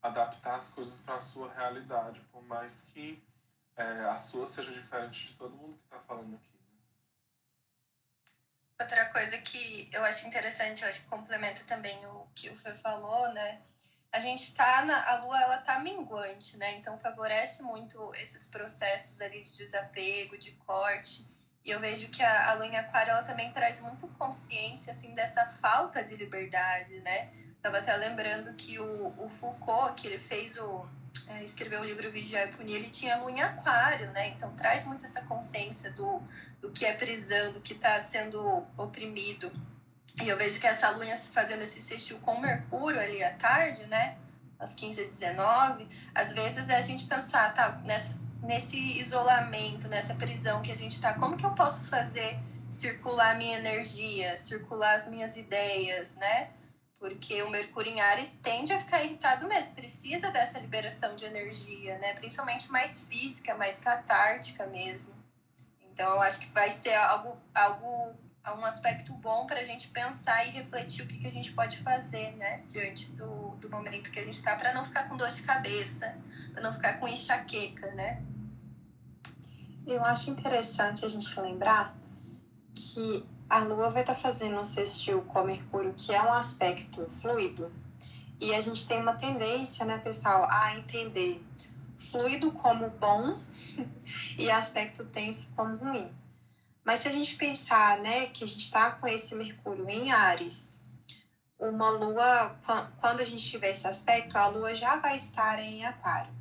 [0.00, 3.22] adaptar as coisas para a sua realidade, por mais que
[3.76, 6.52] é, a sua seja diferente de todo mundo que está falando aqui.
[8.80, 12.74] Outra coisa que eu acho interessante, eu acho que complementa também o que o Fê
[12.74, 13.62] falou, né?
[14.12, 16.76] A gente tá na a lua ela tá minguante, né?
[16.76, 21.26] Então favorece muito esses processos ali de desapego, de corte.
[21.64, 25.14] E eu vejo que a, a lua em aquário ela também traz muito consciência assim
[25.14, 27.30] dessa falta de liberdade, né?
[27.62, 30.86] Tava até lembrando que o, o Foucault, que ele fez o
[31.28, 34.28] é, escreveu o livro Vigiar e Punir, ele tinha lua em aquário, né?
[34.28, 36.20] Então traz muito essa consciência do,
[36.60, 39.50] do que é prisão, do que está sendo oprimido.
[40.20, 44.16] E eu vejo que essa lua fazendo esse sextil com Mercúrio ali à tarde, né?
[44.58, 50.14] Às 15 e 19, às vezes é a gente pensar, tá, nessa, nesse isolamento, nessa
[50.14, 52.38] prisão que a gente tá, como que eu posso fazer
[52.70, 56.50] circular a minha energia, circular as minhas ideias, né?
[56.98, 61.98] Porque o Mercúrio em Ares tende a ficar irritado mesmo, precisa dessa liberação de energia,
[61.98, 62.12] né?
[62.12, 65.12] Principalmente mais física, mais catártica mesmo.
[65.92, 68.14] Então, eu acho que vai ser algo, algo
[68.50, 71.78] um aspecto bom para a gente pensar e refletir o que, que a gente pode
[71.78, 75.28] fazer, né, diante do, do momento que a gente está, para não ficar com dor
[75.28, 76.16] de cabeça,
[76.52, 78.20] para não ficar com enxaqueca, né?
[79.86, 81.96] Eu acho interessante a gente lembrar
[82.74, 87.08] que a Lua vai estar tá fazendo um sextil com Mercúrio, que é um aspecto
[87.10, 87.72] fluido,
[88.40, 91.44] e a gente tem uma tendência, né, pessoal, a entender
[91.96, 93.38] fluido como bom
[94.36, 96.10] e aspecto tenso como ruim.
[96.84, 100.82] Mas se a gente pensar, né, que a gente está com esse Mercúrio em Ares,
[101.58, 102.56] uma Lua,
[103.00, 106.32] quando a gente tiver esse aspecto, a Lua já vai estar em Aquário.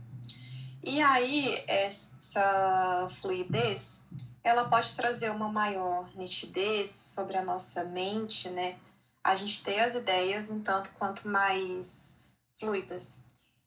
[0.84, 4.04] E aí, essa fluidez,
[4.44, 8.80] ela pode trazer uma maior nitidez sobre a nossa mente, né?
[9.24, 12.20] A gente ter as ideias um tanto quanto mais
[12.60, 13.24] fluidas.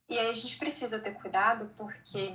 [0.08, 2.34] E aí a gente precisa ter cuidado porque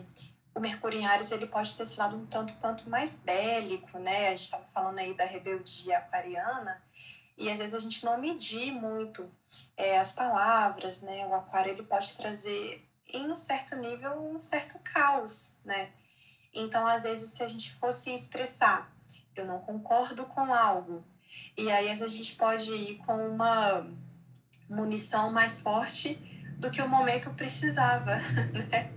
[0.54, 4.28] o Mercúrio em Ares ele pode ter esse lado um tanto quanto mais bélico, né?
[4.28, 6.82] A gente estava falando aí da rebeldia aquariana
[7.38, 9.32] e às vezes a gente não medir muito
[9.78, 11.26] é, as palavras, né?
[11.28, 15.90] O aquário ele pode trazer em um certo nível um certo caos, né?
[16.54, 18.92] Então às vezes se a gente fosse expressar,
[19.36, 21.04] eu não concordo com algo
[21.56, 23.88] e aí às vezes a gente pode ir com uma
[24.68, 26.16] munição mais forte
[26.58, 28.18] do que o momento precisava,
[28.70, 28.92] né?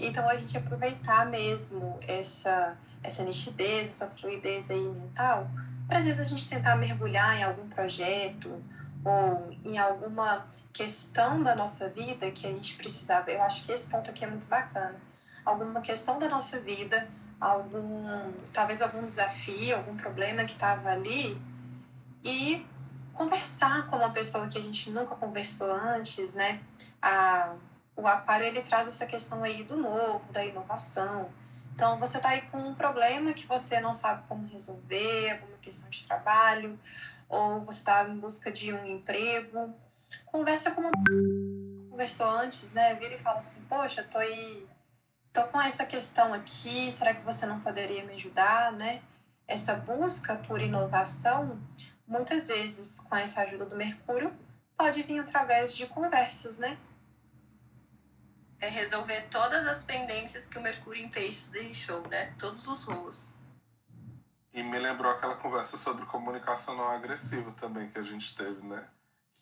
[0.00, 5.46] Então a gente aproveitar mesmo essa essa nitidez, essa fluidez aí mental,
[5.86, 8.64] para às vezes a gente tentar mergulhar em algum projeto
[9.04, 13.30] ou em alguma questão da nossa vida que a gente precisava.
[13.30, 14.96] Eu acho que esse ponto aqui é muito bacana.
[15.44, 17.06] Alguma questão da nossa vida,
[17.38, 21.38] algum talvez algum desafio, algum problema que estava ali
[22.24, 22.66] e
[23.12, 26.60] conversar com uma pessoa que a gente nunca conversou antes, né?
[27.02, 27.54] A,
[27.96, 31.30] o aquário ele traz essa questão aí do novo, da inovação.
[31.74, 35.88] Então você está aí com um problema que você não sabe como resolver, alguma questão
[35.88, 36.78] de trabalho,
[37.28, 39.74] ou você está em busca de um emprego.
[40.26, 40.90] Conversa com uma
[41.90, 42.94] conversou antes, né?
[42.94, 44.66] Vira e fala assim, poxa, tô aí,
[45.32, 49.00] tô com essa questão aqui, será que você não poderia me ajudar, né?
[49.46, 51.60] Essa busca por inovação,
[52.06, 54.32] muitas vezes com essa ajuda do Mercúrio,
[54.76, 56.76] pode vir através de conversas, né?
[58.60, 62.32] É resolver todas as pendências que o Mercúrio em Peixes deixou, né?
[62.38, 63.38] Todos os rolos.
[64.52, 68.84] E me lembrou aquela conversa sobre comunicação não agressiva também que a gente teve, né?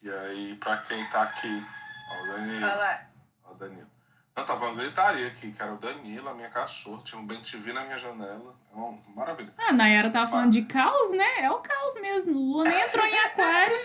[0.02, 1.64] E aí, pra quem tá aqui,
[2.10, 2.66] ó, o Danilo.
[2.66, 3.06] Olha lá.
[3.44, 3.90] Ó, o Danilo.
[4.34, 7.42] Eu tava uma gritaria aqui, que era o Danilo, a minha cachorra, tinha um bem
[7.42, 8.54] TV na minha janela.
[8.72, 9.52] É uma maravilha.
[9.58, 11.40] Ah, a Nayara tava falando de caos, né?
[11.40, 12.32] É o caos mesmo.
[12.32, 13.76] Lua nem entrou em aquário.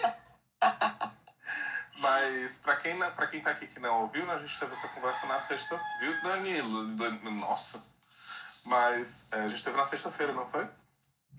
[1.98, 4.72] Mas pra quem, não- pra quem tá aqui que não ouviu, né, a gente teve
[4.72, 6.86] essa conversa na sexta, viu, Danilo?
[6.96, 7.82] Dan- Nossa.
[8.66, 10.68] Mas é, a gente teve na sexta-feira, não foi?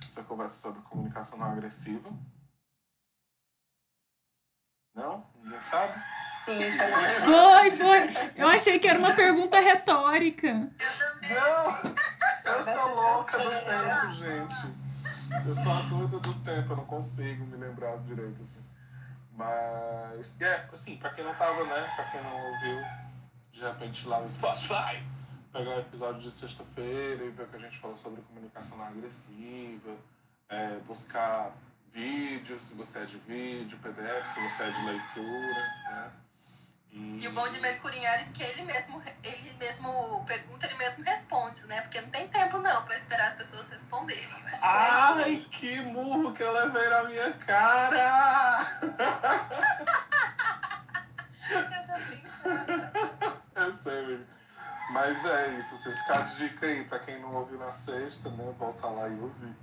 [0.03, 2.11] Essa conversa sobre comunicação não agressiva.
[4.95, 5.25] Não?
[5.43, 5.95] Ninguém sabe?
[6.45, 8.33] Sim, foi Foi, foi.
[8.37, 10.53] Eu achei que era uma pergunta retórica.
[10.53, 11.93] Não!
[12.53, 15.47] Eu sou louca do tempo, gente.
[15.47, 18.65] Eu sou a doida do tempo, eu não consigo me lembrar direito, assim.
[19.39, 22.81] Mas, é, assim, pra quem não tava, né, pra quem não ouviu,
[23.53, 25.01] de repente lá no Spotify,
[25.53, 29.95] pegar o episódio de sexta-feira e ver o que a gente falou sobre comunicação agressiva,
[30.49, 31.53] é, buscar
[31.93, 36.11] vídeos, se você é de vídeo, PDF, se você é de leitura, né.
[36.93, 37.59] E o bom de
[38.07, 41.81] Ares é que ele mesmo, ele mesmo pergunta, ele mesmo responde, né?
[41.81, 44.27] Porque não tem tempo não pra esperar as pessoas responderem.
[44.27, 48.81] Que é Ai, que murro que eu levei na minha cara!
[51.51, 53.43] Eu tô brincando.
[53.57, 54.25] Eu sei, amigo.
[54.91, 58.55] Mas é isso, assim, ficar de dica aí pra quem não ouviu na sexta, né?
[58.59, 59.55] Volta lá e ouvir.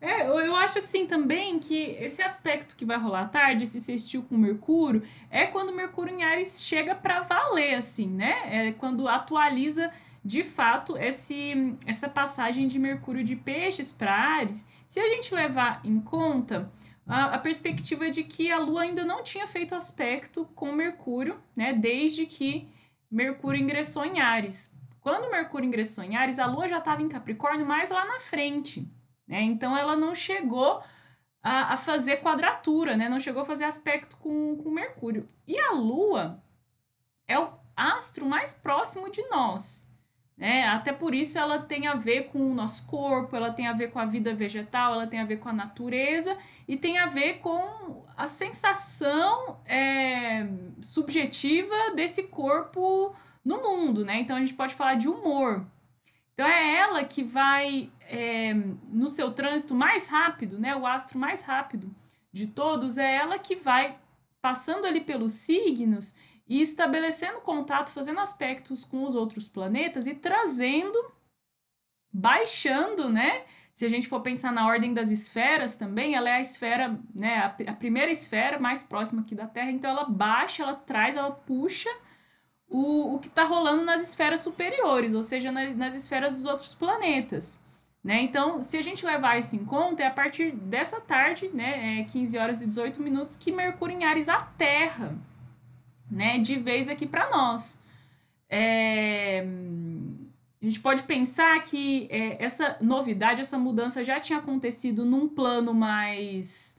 [0.00, 4.22] É, eu, eu acho assim também que esse aspecto que vai rolar tarde, esse sextil
[4.22, 8.68] com Mercúrio, é quando Mercúrio em Ares chega pra valer, assim, né?
[8.68, 9.90] É quando atualiza
[10.24, 14.66] de fato esse, essa passagem de Mercúrio de Peixes para Ares.
[14.86, 16.70] Se a gente levar em conta
[17.06, 21.72] a, a perspectiva de que a Lua ainda não tinha feito aspecto com Mercúrio, né?
[21.72, 22.68] Desde que
[23.10, 24.76] Mercúrio ingressou em Ares.
[25.00, 28.86] Quando Mercúrio ingressou em Ares, a Lua já estava em Capricórnio mais lá na frente.
[29.28, 29.42] Né?
[29.42, 30.82] Então ela não chegou
[31.42, 33.08] a, a, fazer quadratura, né?
[33.08, 35.28] Não chegou a fazer aspecto com, com Mercúrio.
[35.46, 36.42] E a Lua
[37.26, 39.86] é o astro mais próximo de nós.
[40.36, 40.66] Né?
[40.68, 43.90] Até por isso ela tem a ver com o nosso corpo, ela tem a ver
[43.90, 47.40] com a vida vegetal, ela tem a ver com a natureza e tem a ver
[47.40, 50.46] com a sensação é,
[50.80, 53.14] subjetiva desse corpo
[53.44, 54.20] no mundo, né?
[54.20, 55.66] Então a gente pode falar de humor.
[56.38, 60.76] Então é ela que vai é, no seu trânsito mais rápido, né?
[60.76, 61.92] O astro mais rápido
[62.30, 63.98] de todos é ela que vai
[64.40, 66.14] passando ali pelos signos
[66.46, 70.96] e estabelecendo contato, fazendo aspectos com os outros planetas e trazendo,
[72.12, 73.42] baixando, né?
[73.72, 77.38] Se a gente for pensar na ordem das esferas também, ela é a esfera, né?
[77.38, 81.32] A, a primeira esfera mais próxima aqui da Terra, então ela baixa, ela traz, ela
[81.32, 81.90] puxa
[82.68, 86.74] o, o que está rolando nas esferas superiores, ou seja, na, nas esferas dos outros
[86.74, 87.62] planetas.
[88.02, 88.22] Né?
[88.22, 92.04] Então, se a gente levar isso em conta, é a partir dessa tarde, né, é
[92.04, 95.16] 15 horas e 18 minutos, que Mercúrio em Ares aterra,
[96.10, 97.78] né, de vez aqui para nós.
[98.48, 99.44] É...
[100.60, 105.72] A gente pode pensar que é, essa novidade, essa mudança já tinha acontecido num plano
[105.72, 106.77] mais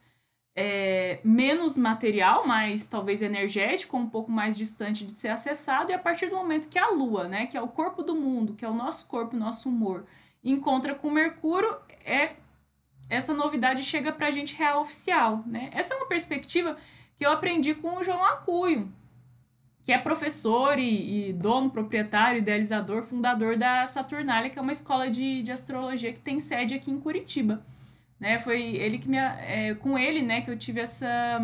[0.61, 5.97] é, menos material, mas talvez energético, um pouco mais distante de ser acessado, e a
[5.97, 8.67] partir do momento que a Lua, né, que é o corpo do mundo, que é
[8.67, 10.03] o nosso corpo, nosso humor,
[10.43, 12.31] encontra com Mercúrio, é
[13.09, 15.69] essa novidade chega para a gente real oficial, né?
[15.73, 16.75] Essa é uma perspectiva
[17.15, 18.91] que eu aprendi com o João Acuio,
[19.85, 25.09] que é professor e, e dono, proprietário, idealizador, fundador da Saturnália, que é uma escola
[25.09, 27.63] de, de astrologia que tem sede aqui em Curitiba
[28.19, 28.39] né?
[28.39, 31.39] Foi ele que me é, com ele, né, que eu tive essa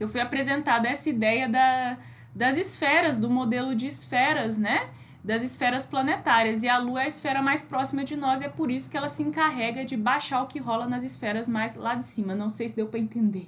[0.00, 1.98] eu fui apresentada essa ideia da,
[2.34, 4.90] das esferas, do modelo de esferas, né?
[5.22, 6.62] Das esferas planetárias.
[6.62, 8.96] E a Lua é a esfera mais próxima de nós, e é por isso que
[8.96, 12.34] ela se encarrega de baixar o que rola nas esferas mais lá de cima.
[12.34, 13.46] Não sei se deu para entender.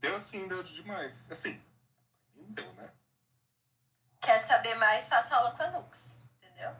[0.00, 1.28] Deu sim, deu demais.
[1.30, 1.60] Assim,
[2.34, 2.88] deu, né?
[4.20, 5.08] Quer saber mais?
[5.08, 6.22] Faça aula com a Nux,
[6.60, 6.76] Entendeu?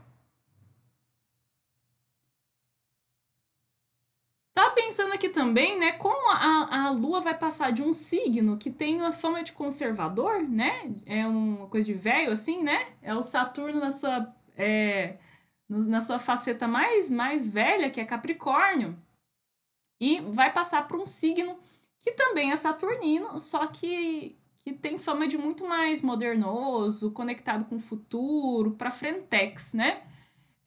[4.53, 8.71] Tá pensando aqui também, né, como a, a Lua vai passar de um signo que
[8.71, 10.95] tem uma fama de conservador, né?
[11.07, 12.95] É uma coisa de velho, assim, né?
[13.01, 15.19] É o Saturno na sua, é,
[15.69, 18.99] na sua faceta mais, mais velha, que é Capricórnio.
[20.01, 21.59] E vai passar para um signo
[22.01, 24.40] que também é saturnino, só que
[24.73, 30.03] que tem fama de muito mais modernoso, conectado com o futuro, para frentex, né?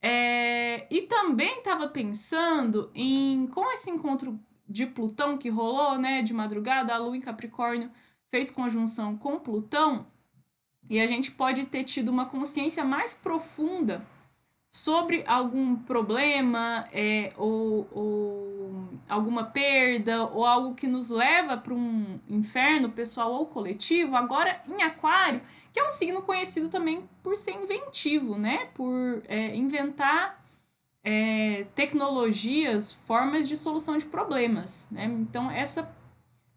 [0.02, 4.38] É, e também estava pensando em com esse encontro
[4.68, 7.90] de Plutão que rolou, né, de madrugada, a Lua em Capricórnio
[8.30, 10.06] fez conjunção com Plutão,
[10.90, 14.04] e a gente pode ter tido uma consciência mais profunda
[14.74, 22.18] sobre algum problema é, ou, ou, alguma perda ou algo que nos leva para um
[22.28, 25.40] inferno pessoal ou coletivo, agora em Aquário,
[25.72, 28.66] que é um signo conhecido também por ser inventivo, né?
[28.74, 30.44] Por é, inventar
[31.04, 35.04] é, tecnologias, formas de solução de problemas, né?
[35.04, 35.88] Então essa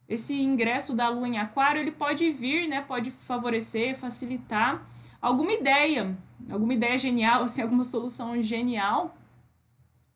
[0.10, 2.82] esse ingresso da Lua em Aquário ele pode vir, né?
[2.82, 4.84] Pode favorecer, facilitar
[5.22, 6.18] alguma ideia
[6.52, 9.16] alguma ideia genial, assim, alguma solução genial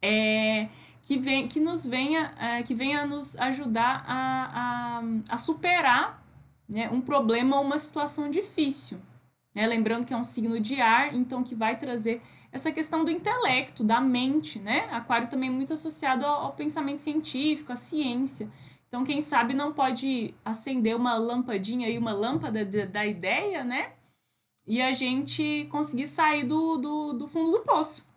[0.01, 0.69] é,
[1.03, 6.23] que, vem, que nos venha, é, que venha nos ajudar a, a, a superar
[6.67, 8.99] né, um problema ou uma situação difícil.
[9.53, 9.67] Né?
[9.67, 12.21] Lembrando que é um signo de ar, então que vai trazer
[12.51, 14.89] essa questão do intelecto, da mente, né?
[14.91, 18.49] Aquário também é muito associado ao, ao pensamento científico, à ciência.
[18.89, 23.91] Então, quem sabe não pode acender uma lampadinha e uma lâmpada de, da ideia, né?
[24.71, 28.09] E a gente conseguir sair do, do, do fundo do poço.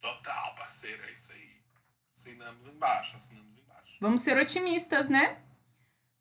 [0.00, 1.60] Total, parceira, é isso aí.
[2.10, 3.98] Assinamos embaixo, assinamos embaixo.
[4.00, 5.42] Vamos ser otimistas, né?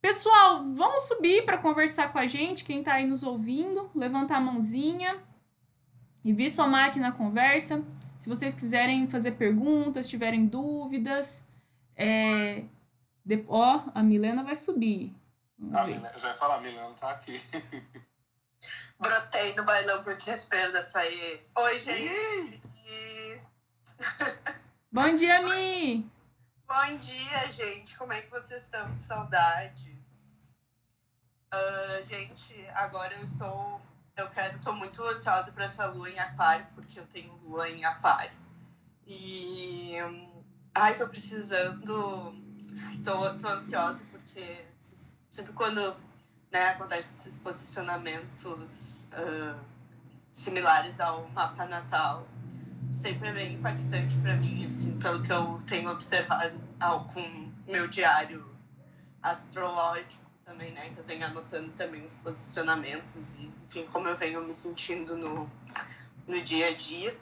[0.02, 4.42] Pessoal, vamos subir para conversar com a gente, quem está aí nos ouvindo, levantar a
[4.42, 5.24] mãozinha
[6.26, 7.82] e vir somar aqui na conversa.
[8.20, 11.48] Se vocês quiserem fazer perguntas, tiverem dúvidas,
[11.96, 12.66] é,
[13.26, 13.46] de...
[13.48, 15.16] Ó, a Milena vai subir.
[15.74, 17.42] A Milena, já ia falar, a Milena tá aqui.
[19.00, 21.52] Brotei no bailão por desespero da sua ex.
[21.56, 22.62] Oi, gente.
[24.92, 26.10] Bom dia, Mi.
[26.68, 27.98] Bom dia, gente.
[27.98, 28.98] Como é que vocês estão?
[28.98, 30.52] Saudades.
[31.54, 33.82] Uh, gente, agora eu estou.
[34.16, 37.84] Eu quero, estou muito ansiosa para essa lua em aquário, porque eu tenho lua em
[37.84, 38.38] aquário.
[39.06, 39.96] E.
[40.74, 42.43] Ai, tô precisando
[43.04, 44.66] tô ansiosa porque
[45.30, 45.96] sempre quando
[46.52, 49.60] né, acontecem esses posicionamentos uh,
[50.32, 52.28] similares ao mapa natal,
[52.92, 57.88] sempre é bem impactante para mim, assim, pelo que eu tenho observado ao, com meu
[57.88, 58.46] diário
[59.22, 64.44] astrológico também, né, que eu venho anotando também os posicionamentos e, enfim, como eu venho
[64.44, 65.50] me sentindo no,
[66.28, 67.18] no dia a dia.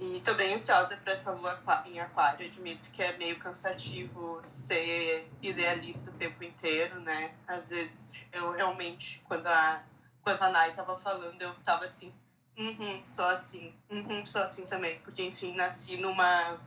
[0.00, 2.46] E tô bem ansiosa para essa lua em aquário.
[2.46, 7.34] Admito que é meio cansativo ser idealista o tempo inteiro, né?
[7.48, 9.82] Às vezes eu realmente, quando a,
[10.22, 12.14] quando a Nai tava falando, eu tava assim,
[12.56, 15.00] uhum, só assim, uhum, só assim também.
[15.00, 16.60] Porque, enfim, nasci numa,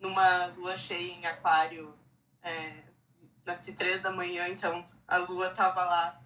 [0.00, 1.96] numa lua cheia em aquário.
[2.42, 2.82] É,
[3.46, 6.20] nasci três da manhã, então a lua tava lá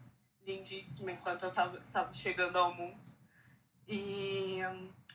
[0.46, 3.21] lindíssima enquanto eu tava, estava chegando ao mundo.
[3.94, 4.62] E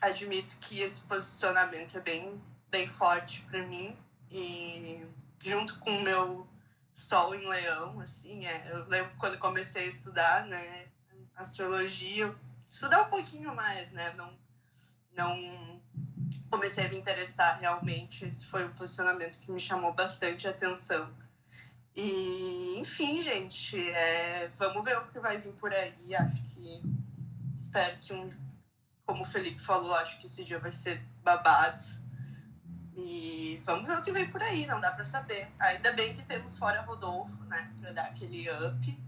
[0.00, 3.96] admito que esse posicionamento é bem, bem forte para mim.
[4.30, 5.04] E
[5.42, 6.46] junto com o meu
[6.94, 10.86] sol em leão, assim, é, eu lembro quando comecei a estudar, né,
[11.34, 12.32] astrologia,
[12.70, 14.32] estudar um pouquinho mais, né, não,
[15.16, 15.80] não
[16.48, 21.08] comecei a me interessar realmente, esse foi um posicionamento que me chamou bastante atenção.
[21.96, 26.82] E, enfim, gente, é, vamos ver o que vai vir por aí, acho que,
[27.56, 28.47] espero que um
[29.08, 31.82] como o Felipe falou, acho que esse dia vai ser babado.
[32.94, 35.48] E vamos ver o que vem por aí, não dá para saber.
[35.58, 39.02] Ainda bem que temos fora Rodolfo, né, para dar aquele up.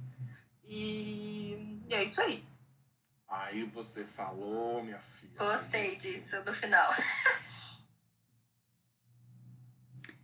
[0.64, 1.82] E...
[1.86, 2.42] e, é isso aí.
[3.28, 5.36] Aí você falou, minha filha.
[5.36, 6.90] Gostei disso, do final.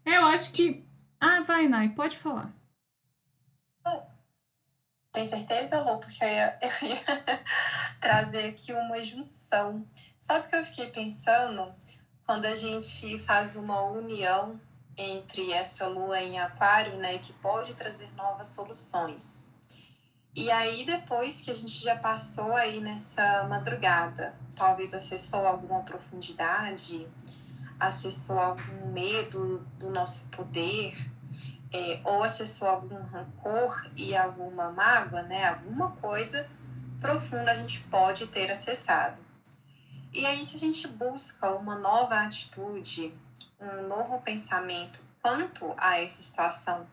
[0.06, 0.88] Eu acho que.
[1.20, 2.50] Ah, vai, Nai, pode falar.
[5.16, 5.98] Tem certeza, Lu?
[5.98, 7.44] Porque eu ia, eu ia
[7.98, 9.82] trazer aqui uma junção.
[10.18, 11.74] Sabe o que eu fiquei pensando?
[12.26, 14.60] Quando a gente faz uma união
[14.94, 19.50] entre essa lua em aquário, né, que pode trazer novas soluções.
[20.34, 27.08] E aí, depois que a gente já passou aí nessa madrugada, talvez acessou alguma profundidade,
[27.80, 30.94] acessou algum medo do nosso poder,
[31.76, 35.48] é, ou acessou algum rancor e alguma mágoa, né?
[35.48, 36.48] Alguma coisa
[36.98, 39.20] profunda a gente pode ter acessado.
[40.12, 43.12] E aí, se a gente busca uma nova atitude,
[43.60, 46.86] um novo pensamento quanto a essa situação,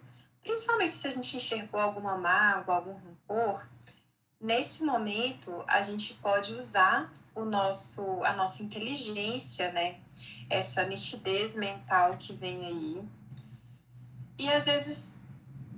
[0.43, 3.65] principalmente se a gente enxergou alguma mágoa, algum rancor,
[4.41, 10.01] nesse momento a gente pode usar o nosso, a nossa inteligência, né?
[10.49, 13.22] Essa nitidez mental que vem aí.
[14.43, 15.21] E às vezes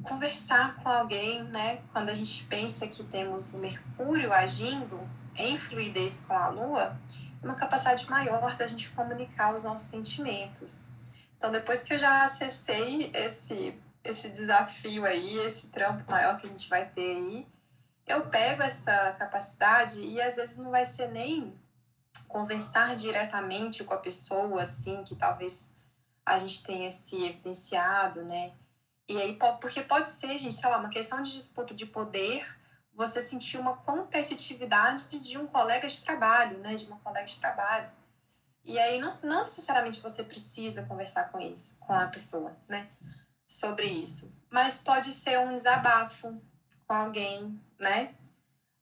[0.01, 1.83] conversar com alguém, né?
[1.93, 4.99] Quando a gente pensa que temos o Mercúrio agindo
[5.35, 6.99] em fluidez com a Lua,
[7.43, 10.89] uma capacidade maior da gente comunicar os nossos sentimentos.
[11.37, 16.49] Então, depois que eu já acessei esse, esse desafio aí, esse trampo maior que a
[16.49, 17.47] gente vai ter aí,
[18.07, 21.53] eu pego essa capacidade e às vezes não vai ser nem
[22.27, 25.74] conversar diretamente com a pessoa, assim, que talvez
[26.25, 28.53] a gente tenha se evidenciado, né?
[29.07, 32.43] E aí, porque pode ser, gente, sei lá, uma questão de disputa de poder,
[32.91, 36.73] você sentir uma competitividade de um colega de trabalho, né?
[36.73, 37.91] De uma colega de trabalho.
[38.63, 42.89] E aí, não, não necessariamente você precisa conversar com isso, com a pessoa, né?
[43.45, 44.33] Sobre isso.
[44.49, 46.41] Mas pode ser um desabafo
[46.87, 48.15] com alguém, né?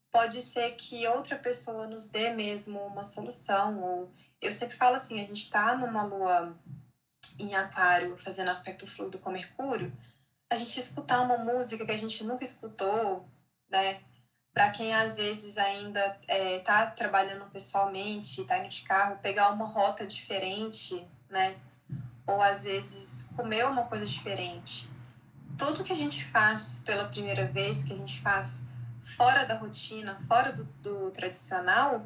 [0.09, 3.83] Pode ser que outra pessoa nos dê mesmo uma solução.
[3.83, 6.55] Ou eu sempre falo assim, a gente está numa lua
[7.39, 9.91] em aquário fazendo aspecto fluido com Mercúrio,
[10.49, 13.27] a gente escutar uma música que a gente nunca escutou,
[13.69, 13.99] né?
[14.53, 19.65] Para quem às vezes ainda está é, trabalhando pessoalmente, está indo de carro, pegar uma
[19.65, 21.55] rota diferente, né?
[22.27, 24.89] Ou às vezes comer uma coisa diferente.
[25.57, 28.67] Tudo que a gente faz pela primeira vez, que a gente faz
[29.01, 32.05] fora da rotina, fora do, do tradicional,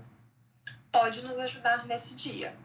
[0.91, 2.55] pode nos ajudar nesse dia.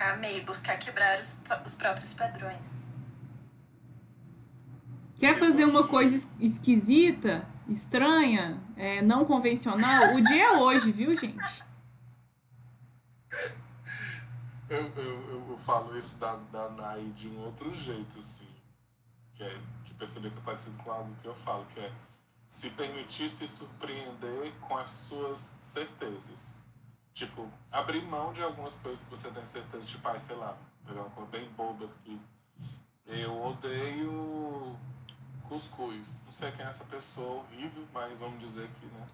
[0.00, 2.86] Amei, buscar quebrar os, os próprios padrões.
[5.18, 10.14] Quer fazer uma coisa esquisita, estranha, é, não convencional?
[10.14, 11.62] O dia é hoje, viu, gente?
[14.70, 18.46] Eu, eu, eu falo isso da, da Nai de um outro jeito, assim.
[19.34, 21.90] Que, é, que perceber que é parecido com algo que eu falo, que é
[22.46, 26.59] se permitir se surpreender com as suas certezas.
[27.20, 30.56] Tipo, abrir mão de algumas coisas que você tem certeza, tipo, ah, sei lá,
[30.86, 32.18] pegar uma coisa bem boba aqui.
[33.06, 34.74] Eu odeio
[35.46, 36.22] cuscuz.
[36.24, 39.06] Não sei quem é essa pessoa horrível, mas vamos dizer que, né?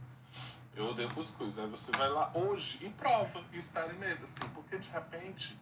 [0.77, 1.59] Eu odeio cuscuz.
[1.59, 5.61] Aí você vai lá hoje e prova, e experimenta, assim, porque de repente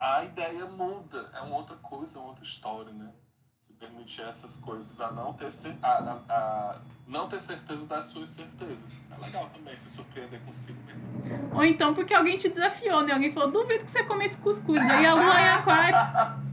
[0.00, 1.30] a ideia muda.
[1.34, 3.14] É uma outra coisa, é uma outra história, né?
[3.62, 5.50] Se permitir essas coisas a não ter,
[5.80, 9.02] a, a, a não ter certeza das suas certezas.
[9.10, 11.54] É legal também se surpreender consigo mesmo.
[11.54, 13.12] Ou então porque alguém te desafiou, né?
[13.12, 14.80] Alguém falou, duvido que você come esse cuscuz.
[14.80, 16.46] E aí a lua é aquário.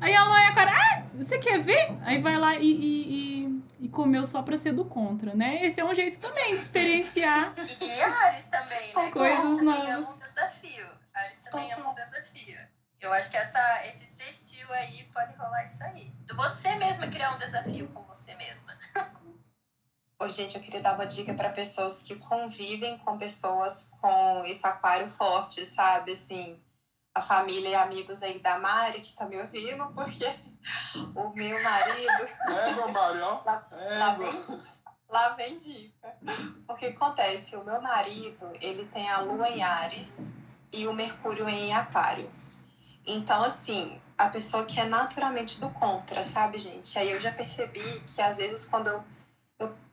[0.00, 1.96] Aí a lua é aquário, ah, você quer ver?
[2.02, 5.64] Aí vai lá e, e, e, e comeu só pra ser do contra, né?
[5.64, 7.52] Esse é um jeito também de experienciar.
[7.80, 9.10] E Ares também, né?
[9.12, 9.88] Coisas novas.
[9.88, 10.86] é um desafio.
[11.14, 12.58] Ares também é um desafio.
[13.00, 16.12] Eu acho que essa, esse sextil aí pode rolar isso aí.
[16.34, 18.76] Você mesma criar um desafio com você mesma.
[20.28, 25.08] Gente, eu queria dar uma dica para pessoas que convivem com pessoas com esse aquário
[25.08, 26.12] forte, sabe?
[26.12, 26.60] Assim,
[27.14, 30.24] a família e amigos aí da Mari que tá me ouvindo, porque
[31.14, 32.28] o meu marido.
[32.48, 33.42] É, meu Marião.
[33.44, 33.68] Lá,
[33.98, 34.32] lá, vem,
[35.08, 36.16] lá vem dica.
[36.66, 40.32] Porque acontece, o meu marido, ele tem a lua em Ares
[40.72, 42.30] e o Mercúrio em Aquário.
[43.04, 46.98] Então, assim, a pessoa que é naturalmente do contra, sabe, gente?
[46.98, 49.04] Aí eu já percebi que às vezes quando eu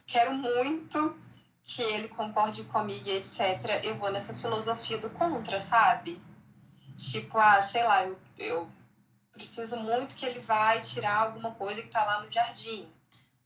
[0.09, 1.15] quero muito
[1.63, 3.83] que ele concorde comigo e etc.
[3.83, 6.19] Eu vou nessa filosofia do contra, sabe?
[6.97, 8.69] Tipo, ah, sei lá, eu, eu
[9.31, 12.91] preciso muito que ele vai tirar alguma coisa que tá lá no jardim.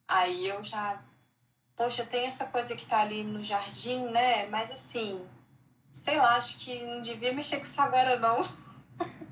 [0.07, 1.01] Aí eu já,
[1.75, 4.47] poxa, tem essa coisa que tá ali no jardim, né?
[4.47, 5.21] Mas assim,
[5.91, 8.39] sei lá, acho que não devia mexer com isso agora, não.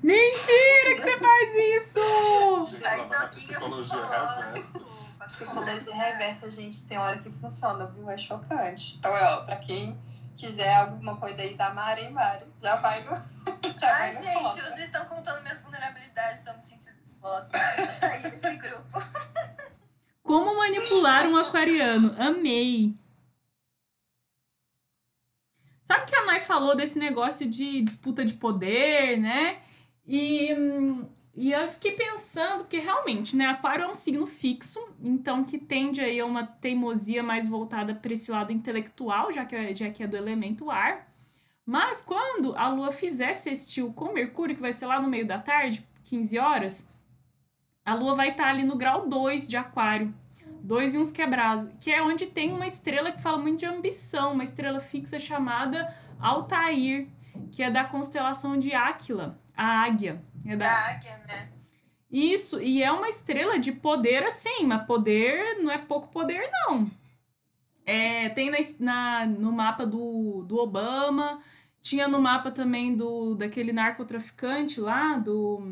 [0.02, 2.82] Mentira que você faz isso!
[2.82, 4.91] Faz psicologia reversa.
[5.22, 8.10] A psicologia reversa, gente, tem hora que funciona, viu?
[8.10, 8.96] É chocante.
[8.98, 9.96] Então, ó, pra quem
[10.36, 13.12] quiser alguma coisa aí da Mari, Mari, já vai no.
[13.78, 18.22] Já Ai, vai gente, vocês estão contando minhas vulnerabilidades, estou me sentindo disposta a sair
[18.22, 18.98] desse grupo.
[20.24, 22.14] Como manipular um aquariano?
[22.20, 22.92] Amei!
[25.84, 29.62] Sabe que a Nai falou desse negócio de disputa de poder, né?
[30.04, 35.42] E hum, e eu fiquei pensando que realmente, né, Aquário é um signo fixo, então
[35.44, 39.74] que tende aí a uma teimosia mais voltada para esse lado intelectual, já que, é,
[39.74, 41.08] já que é do elemento ar.
[41.64, 45.38] Mas quando a Lua fizer sextil com Mercúrio, que vai ser lá no meio da
[45.38, 46.88] tarde, 15 horas,
[47.84, 50.14] a Lua vai estar tá ali no grau 2 de Aquário.
[50.62, 51.72] Dois e uns quebrados.
[51.80, 55.92] Que é onde tem uma estrela que fala muito de ambição, uma estrela fixa chamada
[56.20, 57.08] Altair,
[57.50, 60.22] que é da constelação de Áquila, a águia.
[60.46, 60.66] É da...
[60.66, 61.48] Da águia, né?
[62.10, 66.90] Isso, e é uma estrela de poder assim, mas poder não é pouco poder, não.
[67.86, 71.40] É, tem na, na- no mapa do, do Obama,
[71.80, 75.62] tinha no mapa também do daquele narcotraficante lá, do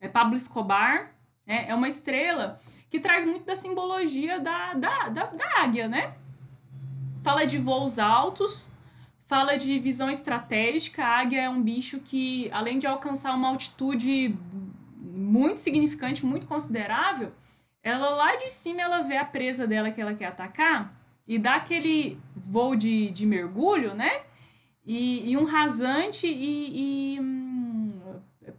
[0.00, 1.12] é Pablo Escobar.
[1.46, 1.66] né?
[1.68, 6.14] É uma estrela que traz muito da simbologia da, da, da, da águia, né?
[7.22, 8.70] Fala de voos altos,
[9.28, 11.04] fala de visão estratégica.
[11.04, 14.34] A águia é um bicho que, além de alcançar uma altitude
[14.96, 17.30] muito significante, muito considerável,
[17.82, 20.94] ela lá de cima ela vê a presa dela que ela quer atacar
[21.26, 24.22] e dá aquele voo de, de mergulho, né?
[24.84, 27.88] E, e um rasante e, e hum,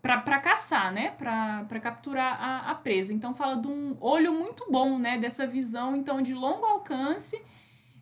[0.04, 1.10] para caçar, né?
[1.18, 3.12] Para capturar a, a presa.
[3.12, 5.18] Então fala de um olho muito bom, né?
[5.18, 7.42] Dessa visão então de longo alcance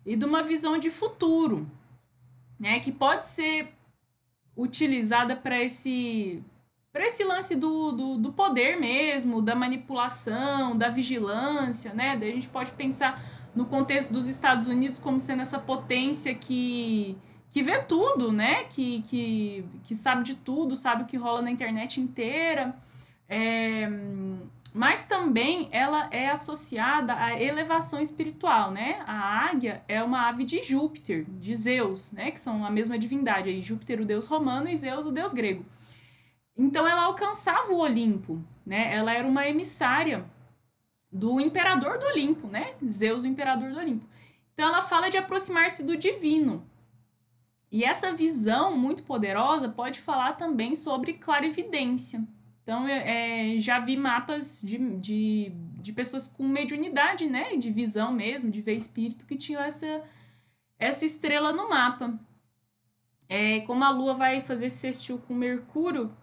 [0.05, 1.65] e de uma visão de futuro,
[2.59, 2.79] né?
[2.79, 3.73] Que pode ser
[4.55, 6.43] utilizada para esse
[6.91, 12.17] para esse lance do, do, do poder mesmo, da manipulação, da vigilância, né?
[12.17, 17.15] Daí a gente pode pensar no contexto dos Estados Unidos como sendo essa potência que,
[17.51, 18.63] que vê tudo, né?
[18.63, 22.75] Que, que, que sabe de tudo, sabe o que rola na internet inteira.
[23.29, 23.87] É,
[24.75, 29.03] mas também ela é associada à elevação espiritual, né?
[29.05, 32.31] A águia é uma ave de Júpiter, de Zeus, né?
[32.31, 35.65] Que são a mesma divindade aí, Júpiter o deus romano e Zeus o deus grego.
[36.57, 38.93] Então ela alcançava o Olimpo, né?
[38.93, 40.25] Ela era uma emissária
[41.11, 42.73] do imperador do Olimpo, né?
[42.87, 44.05] Zeus, o imperador do Olimpo.
[44.53, 46.67] Então ela fala de aproximar-se do divino.
[47.71, 52.25] E essa visão muito poderosa pode falar também sobre clarividência.
[52.67, 57.55] Então, é, já vi mapas de, de, de pessoas com mediunidade, né?
[57.55, 60.03] De visão mesmo, de ver espírito, que tinham essa,
[60.77, 62.19] essa estrela no mapa.
[63.29, 66.13] É, como a Lua vai fazer sextil com Mercúrio,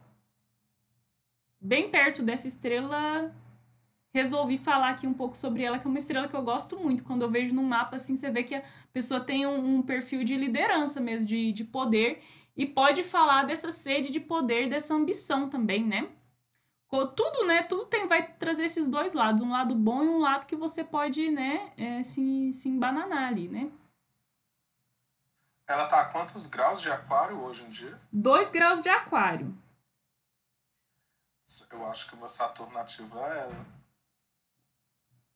[1.58, 3.34] bem perto dessa estrela,
[4.12, 7.04] resolvi falar aqui um pouco sobre ela, que é uma estrela que eu gosto muito.
[7.04, 10.22] Quando eu vejo num mapa, assim, você vê que a pessoa tem um, um perfil
[10.22, 12.22] de liderança mesmo, de, de poder,
[12.54, 16.06] e pode falar dessa sede de poder, dessa ambição também, né?
[16.88, 17.62] Tudo, né?
[17.64, 20.84] Tudo tem, vai trazer esses dois lados, um lado bom e um lado que você
[20.84, 23.70] pode, né, é, se, se embananar ali, né?
[25.66, 27.98] Ela tá a quantos graus de aquário hoje em dia?
[28.12, 29.56] Dois graus de aquário.
[31.70, 33.66] Eu acho que o meu Saturno ativa é ela.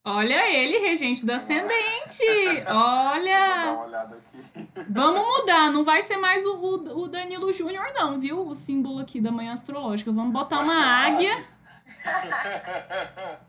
[0.05, 2.25] Olha ele, regente do ascendente.
[2.65, 3.73] Vou dar Olha.
[3.73, 4.69] uma olhada aqui.
[4.89, 5.71] Vamos mudar.
[5.71, 8.47] Não vai ser mais o, o, o Danilo Júnior, não, viu?
[8.47, 10.11] O símbolo aqui da manhã astrológica.
[10.11, 11.45] Vamos botar uma águia.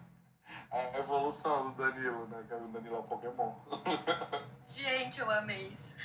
[0.71, 2.43] A evolução do Danilo, né?
[2.47, 3.53] Que o Danilo é um Pokémon.
[4.65, 5.97] Gente, eu amei isso.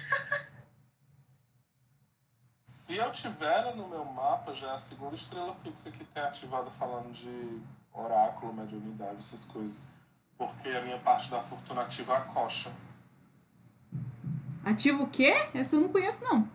[2.62, 6.70] Se eu tiver no meu mapa, já é a segunda estrela fixa que tem ativada
[6.70, 7.60] falando de
[7.92, 9.88] oráculo, mediunidade, essas coisas.
[10.36, 12.72] Porque a minha parte da fortuna ativa é a coxa.
[14.64, 15.48] Ativa o quê?
[15.54, 16.48] Essa eu não conheço, não.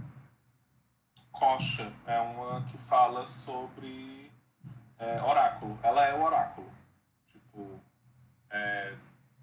[1.31, 4.31] Coxa é uma que fala sobre
[4.97, 5.79] é, oráculo.
[5.81, 6.69] Ela é o oráculo.
[7.27, 7.79] Tipo,
[8.49, 8.95] é,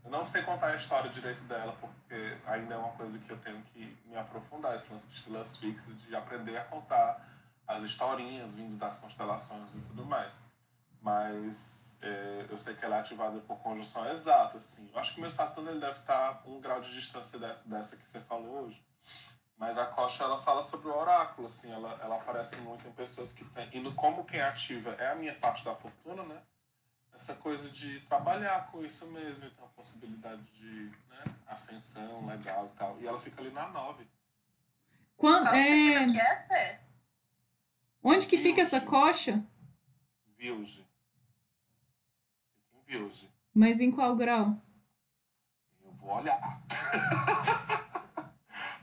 [0.04, 3.38] eu não sei contar a história direito dela, porque ainda é uma coisa que eu
[3.38, 7.26] tenho que me aprofundar, esse lance de estrelas fixas, de aprender a contar
[7.66, 10.46] as historinhas vindo das constelações e tudo mais.
[11.06, 14.90] Mas é, eu sei que ela é ativada por conjunção exata, assim.
[14.92, 18.08] Eu acho que meu Saturno ele deve estar um grau de distância dessa, dessa que
[18.08, 18.84] você falou hoje.
[19.56, 21.70] Mas a coxa, ela fala sobre o oráculo, assim.
[21.70, 23.68] Ela, ela aparece muito em pessoas que têm...
[23.72, 26.42] E no, como quem ativa é a minha parte da fortuna, né?
[27.14, 29.46] Essa coisa de trabalhar com isso mesmo.
[29.46, 33.00] Então, a possibilidade de né, ascensão legal e tal.
[33.00, 34.10] E ela fica ali na nove.
[35.16, 36.04] Quando, Qual é...
[36.04, 36.80] que é, Fê?
[38.02, 39.40] Onde que fica essa coxa?
[40.36, 40.85] Vilge.
[43.54, 44.54] Mas em qual grau?
[45.84, 46.60] Eu vou olhar.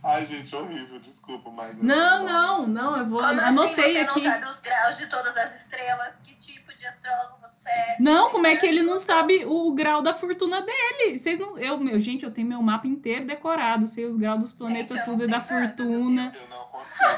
[0.06, 1.78] Ai, gente, horrível, desculpa, mas.
[1.82, 3.20] Não, não, não, eu vou.
[3.20, 4.26] Como Anotei assim você aqui.
[4.26, 6.22] não sabe os graus de todas as estrelas?
[6.22, 7.98] Que tipo de astrólogo você é?
[8.02, 11.18] Não, como é que ele não sabe o grau da fortuna dele?
[11.18, 11.58] Vocês não.
[11.58, 15.06] Eu, meu, gente, eu tenho meu mapa inteiro decorado, sei os graus dos planetas, não
[15.06, 16.34] tudo e da nada, fortuna.
[16.36, 17.10] Eu não consigo.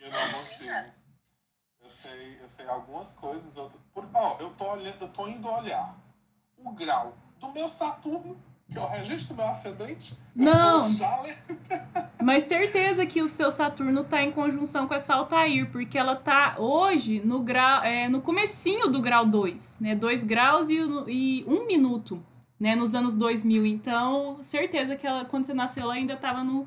[0.00, 1.01] eu não consigo.
[1.92, 3.78] Eu sei, eu sei algumas coisas, outras.
[3.92, 5.94] Por, ó, eu tô olhando, eu tô indo olhar
[6.56, 8.34] o grau do meu Saturno,
[8.70, 10.14] que é o regente do meu ascendente.
[10.34, 10.82] Eu Não.
[12.22, 16.56] Mas certeza que o seu Saturno tá em conjunção com essa Altair, porque ela tá
[16.58, 19.94] hoje no grau, é, no comecinho do grau 2, né?
[19.94, 20.78] 2 graus e,
[21.08, 22.24] e 1 minuto
[22.58, 23.66] né, nos anos 2000.
[23.66, 26.66] Então, certeza que ela, quando você nasceu, ela ainda estava no,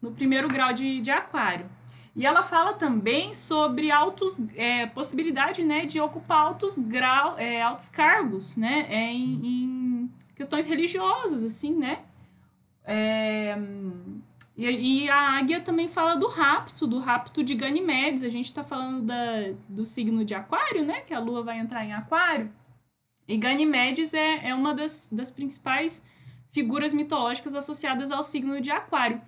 [0.00, 1.66] no primeiro grau de, de aquário.
[2.14, 7.88] E ela fala também sobre altos, é, possibilidade né, de ocupar altos, grau, é, altos
[7.88, 12.00] cargos né, é, em, em, questões religiosas, assim, né?
[12.84, 13.56] É,
[14.56, 18.22] e, e, a águia também fala do rapto, do rapto de Ganimedes.
[18.22, 21.02] A gente está falando da, do signo de aquário, né?
[21.02, 22.50] Que a lua vai entrar em aquário.
[23.28, 26.02] E Ganimedes é, é uma das, das principais
[26.50, 29.22] figuras mitológicas associadas ao signo de aquário.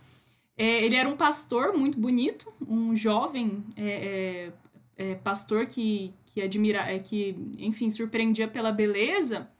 [0.56, 4.52] É, ele era um pastor muito bonito, um jovem é,
[4.96, 9.50] é, é pastor que, que admira, é, que, enfim, surpreendia pela beleza.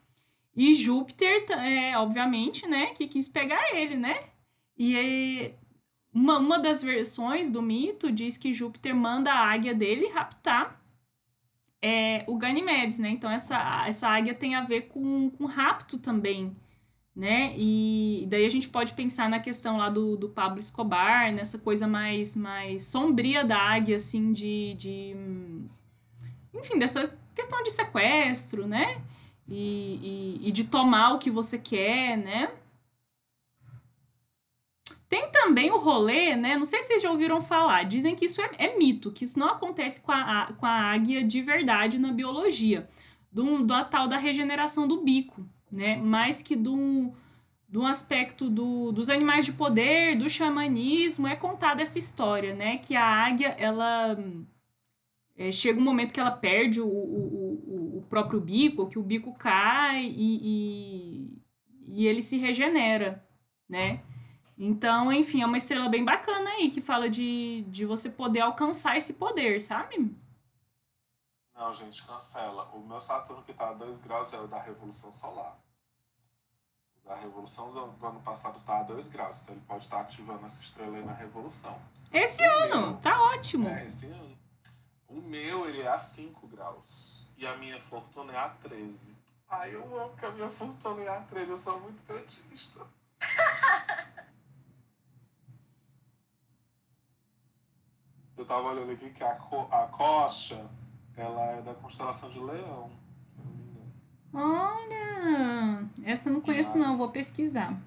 [0.55, 4.25] E Júpiter, é, obviamente, né, que quis pegar ele, né?
[4.77, 5.53] E
[6.13, 10.83] uma, uma das versões do mito diz que Júpiter manda a águia dele raptar
[11.81, 13.09] é, o Ganimedes, né?
[13.11, 16.55] Então essa, essa águia tem a ver com, com rapto também
[17.15, 17.55] né?
[17.57, 21.87] E daí a gente pode pensar na questão lá do, do Pablo Escobar, nessa coisa
[21.87, 25.17] mais, mais sombria da águia, assim, de, de.
[26.55, 29.01] Enfim, dessa questão de sequestro, né?
[29.49, 32.51] E, e, e de tomar o que você quer, né?
[35.09, 36.57] Tem também o rolê, né?
[36.57, 37.83] Não sei se vocês já ouviram falar.
[37.83, 41.23] Dizem que isso é, é mito, que isso não acontece com a, com a águia
[41.23, 42.89] de verdade na biologia.
[43.31, 45.97] Do, do a tal da regeneração do bico né?
[45.97, 47.13] Mais que do,
[47.69, 52.79] do aspecto do, dos animais de poder, do xamanismo, é contada essa história, né?
[52.79, 54.17] Que a águia, ela...
[55.35, 59.33] É, chega um momento que ela perde o, o, o, próprio bico, que o bico
[59.33, 61.39] cai e, e,
[61.89, 63.27] e ele se regenera,
[63.67, 64.03] né?
[64.59, 68.99] Então, enfim, é uma estrela bem bacana aí, que fala de, de você poder alcançar
[68.99, 70.15] esse poder, sabe?
[71.55, 72.71] Não, gente, cancela.
[72.75, 75.62] O meu Saturno que tá a 2 graus é o da Revolução Solar.
[77.05, 80.03] Da Revolução do, do ano passado tá a 2 graus, então ele pode estar tá
[80.03, 81.77] ativando essa estrela aí na Revolução.
[82.13, 83.69] Esse o ano, meu, tá ótimo.
[83.69, 84.39] É, esse ano.
[85.09, 87.31] O meu, ele é a 5 graus.
[87.37, 89.17] E a minha fortuna é a 13.
[89.49, 92.87] Ai, eu amo que a minha fortuna é a 13, eu sou muito petista.
[98.37, 100.71] eu tava olhando aqui que a, co a coxa
[101.17, 102.91] ela é da constelação de Leão,
[103.35, 103.93] se não me engano.
[104.33, 105.89] Olha!
[106.05, 107.79] Essa eu não conheço, não, vou pesquisar.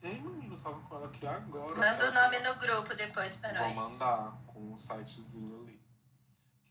[0.00, 1.76] Tem, menino, tava com ela aqui agora.
[1.76, 3.74] Manda o nome no grupo depois pra nós.
[3.74, 5.80] Vou mandar com um sitezinho ali.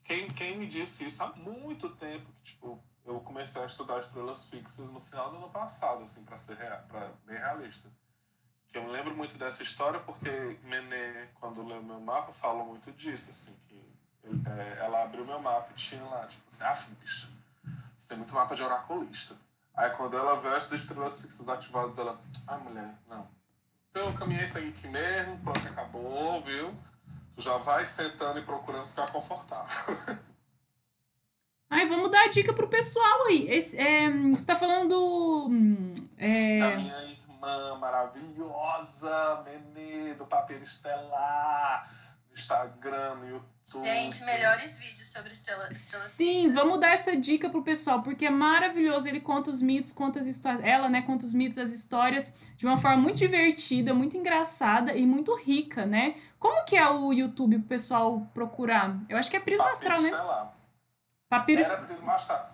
[0.04, 4.46] Quem, quem me disse isso há muito tempo, que, tipo, eu comecei a estudar estrelas
[4.46, 7.90] fixas no final do ano passado, assim, pra ser real, pra, bem realista.
[8.68, 12.92] Que eu me lembro muito dessa história porque Menê, quando leu meu mapa, falou muito
[12.92, 13.82] disso, assim, que
[14.24, 17.35] é, ela abriu meu mapa e tinha lá, tipo assim, ah, bicha, você
[18.08, 19.36] tem muito mapa de oraculista.
[19.76, 23.28] Aí quando ela vê as estrelas fixas ativadas, ela, ah, mulher, não.
[23.90, 26.74] Então eu caminhei isso aqui mesmo, pronto, acabou, viu?
[27.36, 29.98] Tu já vai sentando e procurando ficar confortável.
[31.70, 33.50] Ai, vamos dar a dica pro pessoal aí.
[33.50, 35.50] Esse, é, você tá falando.
[36.18, 36.60] É...
[36.60, 41.82] Da minha irmã maravilhosa, Nenê, do Papel Estelar,
[42.30, 45.72] no Instagram, no YouTube Gente, melhores vídeos sobre estrelas.
[45.72, 49.08] estrelas Sim, vamos dar essa dica pro pessoal, porque é maravilhoso.
[49.08, 50.64] Ele conta os mitos, conta as histórias.
[50.64, 55.04] Ela, né, conta os mitos, as histórias de uma forma muito divertida, muito engraçada e
[55.08, 56.16] muito rica, né?
[56.38, 59.00] Como que é o YouTube pro pessoal procurar?
[59.10, 60.12] Eu acho que é Prisma Astral, né?
[61.28, 62.48] Papiro Era Prisma Astral.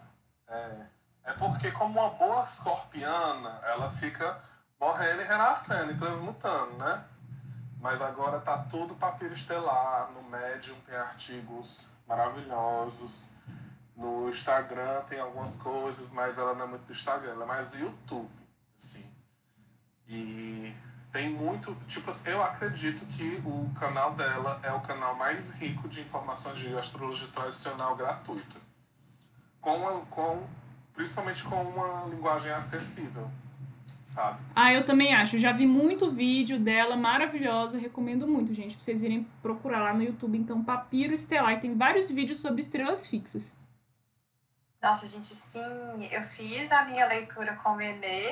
[0.47, 0.86] É,
[1.26, 4.41] é porque, como uma boa escorpiana, ela fica
[4.80, 7.03] morrendo e renascendo e transmutando, né?
[7.82, 10.12] Mas agora tá tudo papiro estelar.
[10.12, 13.32] No Medium tem artigos maravilhosos.
[13.96, 17.68] No Instagram tem algumas coisas, mas ela não é muito do Instagram, ela é mais
[17.70, 18.30] do YouTube,
[18.78, 19.06] assim.
[20.08, 20.74] E
[21.12, 25.88] tem muito, tipo assim, eu acredito que o canal dela é o canal mais rico
[25.88, 28.60] de informações de astrologia tradicional gratuita.
[29.60, 30.48] Com, com
[30.94, 33.30] principalmente com uma linguagem acessível
[34.12, 34.39] sabe?
[34.55, 35.39] Ah, eu também acho.
[35.39, 37.78] Já vi muito vídeo dela, maravilhosa.
[37.78, 40.38] Recomendo muito, gente, pra vocês irem procurar lá no YouTube.
[40.38, 41.59] Então, Papiro Estelar.
[41.59, 43.55] Tem vários vídeos sobre estrelas fixas.
[44.82, 45.62] Nossa, gente, sim.
[46.12, 48.32] Eu fiz a minha leitura com o Menê.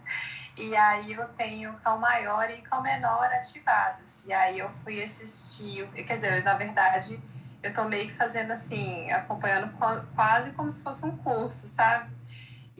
[0.58, 4.26] e aí eu tenho Cão Maior e Cão Menor ativados.
[4.26, 5.86] E aí eu fui assistir.
[5.92, 7.20] Quer dizer, na verdade,
[7.62, 9.72] eu tô meio que fazendo assim, acompanhando
[10.14, 12.10] quase como se fosse um curso, sabe?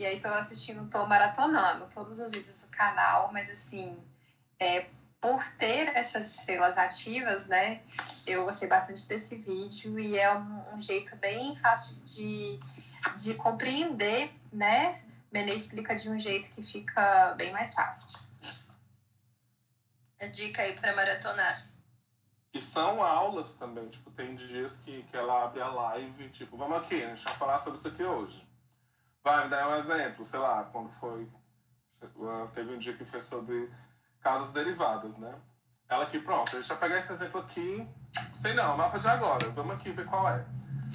[0.02, 3.96] E aí tô assistindo, tô maratonando todos os vídeos do canal, mas assim,
[4.58, 4.86] é,
[5.20, 7.82] por ter essas estrelas ativas, né,
[8.26, 12.58] eu gostei bastante desse vídeo e é um, um jeito bem fácil de,
[13.14, 18.18] de compreender, né, Benê explica de um jeito que fica bem mais fácil.
[20.20, 21.62] A dica aí para maratonar.
[22.52, 26.78] E são aulas também, tipo, tem dias que, que ela abre a live, tipo, vamos
[26.78, 28.50] aqui, a gente vai falar sobre isso aqui hoje.
[29.24, 31.28] Vai, me dar um exemplo, sei lá, quando foi.
[32.52, 33.70] Teve um dia que foi sobre
[34.20, 35.32] casas derivadas, né?
[35.88, 37.86] Ela aqui, pronto, deixa eu pegar esse exemplo aqui.
[38.34, 40.44] Sei não, mapa de agora, vamos aqui ver qual é.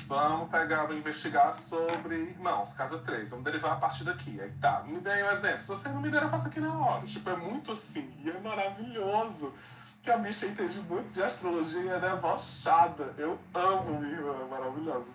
[0.07, 3.29] Vamos pegar, vamos investigar sobre irmãos, casa 3.
[3.29, 4.39] Vamos derivar a partir daqui.
[4.39, 5.59] Aí tá, me dê um exemplo.
[5.59, 7.05] Se você não me der, eu faço aqui na hora.
[7.05, 8.13] Tipo, é muito assim.
[8.23, 9.53] E é maravilhoso.
[10.01, 13.13] Que a bicha entende muito de astrologia e é debochada.
[13.17, 15.11] Eu amo minha irmã, é maravilhosa.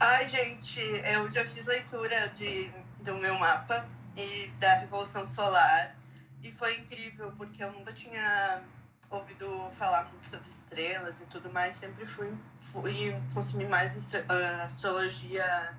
[0.00, 2.70] Ai, gente, eu já fiz leitura de,
[3.02, 5.96] do meu mapa e da Revolução Solar.
[6.42, 8.62] E foi incrível, porque eu nunca tinha
[9.10, 15.76] ouvido falar muito sobre estrelas e tudo mais, sempre fui, fui consumir mais uh, astrologia.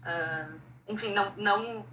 [0.00, 1.34] Uh, enfim, não.
[1.36, 1.86] não uh,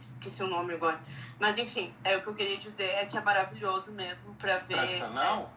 [0.00, 1.00] esqueci o nome agora.
[1.38, 4.74] Mas, enfim, é o que eu queria dizer é que é maravilhoso mesmo para ver.
[4.74, 5.52] Tradicional?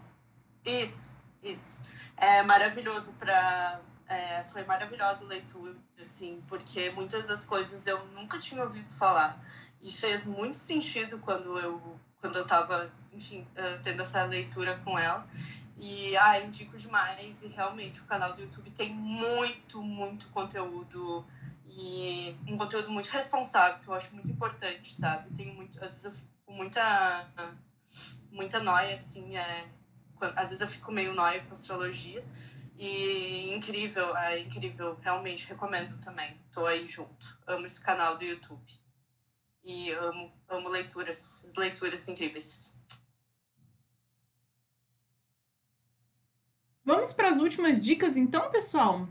[0.66, 1.10] É, isso,
[1.42, 1.82] isso.
[2.18, 3.80] É maravilhoso para.
[4.12, 9.42] É, foi maravilhosa a leitura, assim, porque muitas das coisas eu nunca tinha ouvido falar.
[9.82, 13.46] E fez muito sentido quando eu quando eu estava enfim,
[13.84, 15.28] tendo essa leitura com ela.
[15.80, 17.44] E, ah, indico demais.
[17.44, 21.26] E realmente o canal do YouTube tem muito, muito conteúdo.
[21.68, 25.30] E um conteúdo muito responsável, que eu acho muito importante, sabe?
[25.36, 27.30] Tenho muito, às vezes eu fico com muita,
[28.30, 29.68] muita noia, assim, é,
[30.36, 32.24] às vezes eu fico meio noia com astrologia.
[32.78, 36.40] E incrível, é incrível, realmente recomendo também.
[36.52, 37.40] Tô aí junto.
[37.48, 38.64] Amo esse canal do YouTube.
[39.64, 42.76] E amo, amo leituras, leituras incríveis.
[46.84, 49.08] Vamos para as últimas dicas então, pessoal?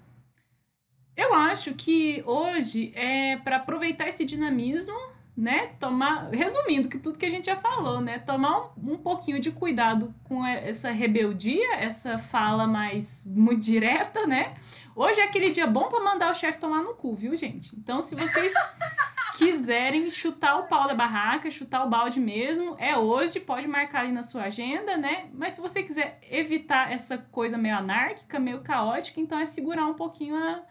[1.17, 4.99] Eu acho que hoje é para aproveitar esse dinamismo,
[5.41, 5.69] né?
[5.81, 8.19] Tomar, resumindo que tudo que a gente já falou, né?
[8.19, 14.53] Tomar um, um pouquinho de cuidado com essa rebeldia, essa fala mais muito direta, né?
[14.95, 17.75] Hoje é aquele dia bom para mandar o chefe tomar no cu, viu, gente?
[17.75, 18.53] Então, se vocês
[19.39, 24.13] quiserem chutar o pau da barraca, chutar o balde mesmo, é hoje, pode marcar ali
[24.13, 25.31] na sua agenda, né?
[25.33, 29.95] Mas se você quiser evitar essa coisa meio anárquica, meio caótica, então é segurar um
[29.95, 30.63] pouquinho a.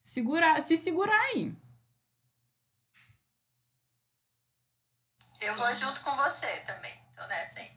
[0.00, 1.52] Segurar, se segurar aí.
[5.46, 6.92] Eu vou junto com você também.
[7.16, 7.70] Tô nessa aí.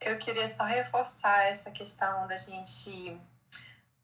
[0.00, 3.20] Eu queria só reforçar essa questão da gente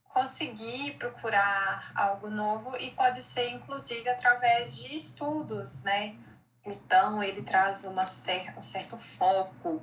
[0.03, 6.17] conseguir procurar algo novo e pode ser inclusive através de estudos, né?
[6.65, 9.81] Plutão ele traz uma cer um certo foco,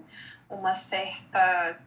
[0.49, 1.79] uma certa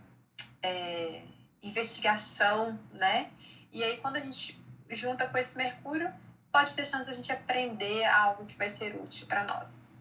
[0.63, 1.23] é,
[1.63, 3.31] investigação, né?
[3.71, 6.11] E aí quando a gente junta com esse Mercúrio,
[6.51, 9.96] pode ter chance da gente aprender algo que vai ser útil para nós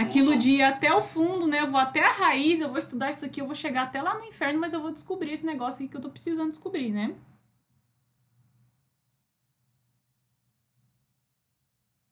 [0.00, 1.60] aquilo de ir até o fundo, né?
[1.60, 4.14] Eu vou até a raiz, eu vou estudar isso aqui, eu vou chegar até lá
[4.14, 7.14] no inferno, mas eu vou descobrir esse negócio aqui que eu tô precisando descobrir, né?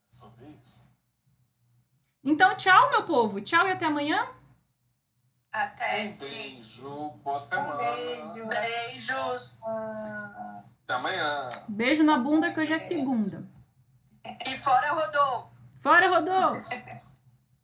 [0.07, 0.89] Sobre isso.
[2.23, 3.41] Então, tchau, meu povo.
[3.41, 4.29] Tchau e até amanhã.
[5.51, 6.05] Até.
[6.05, 7.77] Um beijo, boa semana.
[7.77, 9.63] Beijo, beijos.
[10.85, 11.49] Até amanhã.
[11.69, 13.49] Beijo na bunda que hoje é segunda.
[14.47, 15.51] E fora Rodolfo.
[15.81, 16.63] Fora, Rodolfo!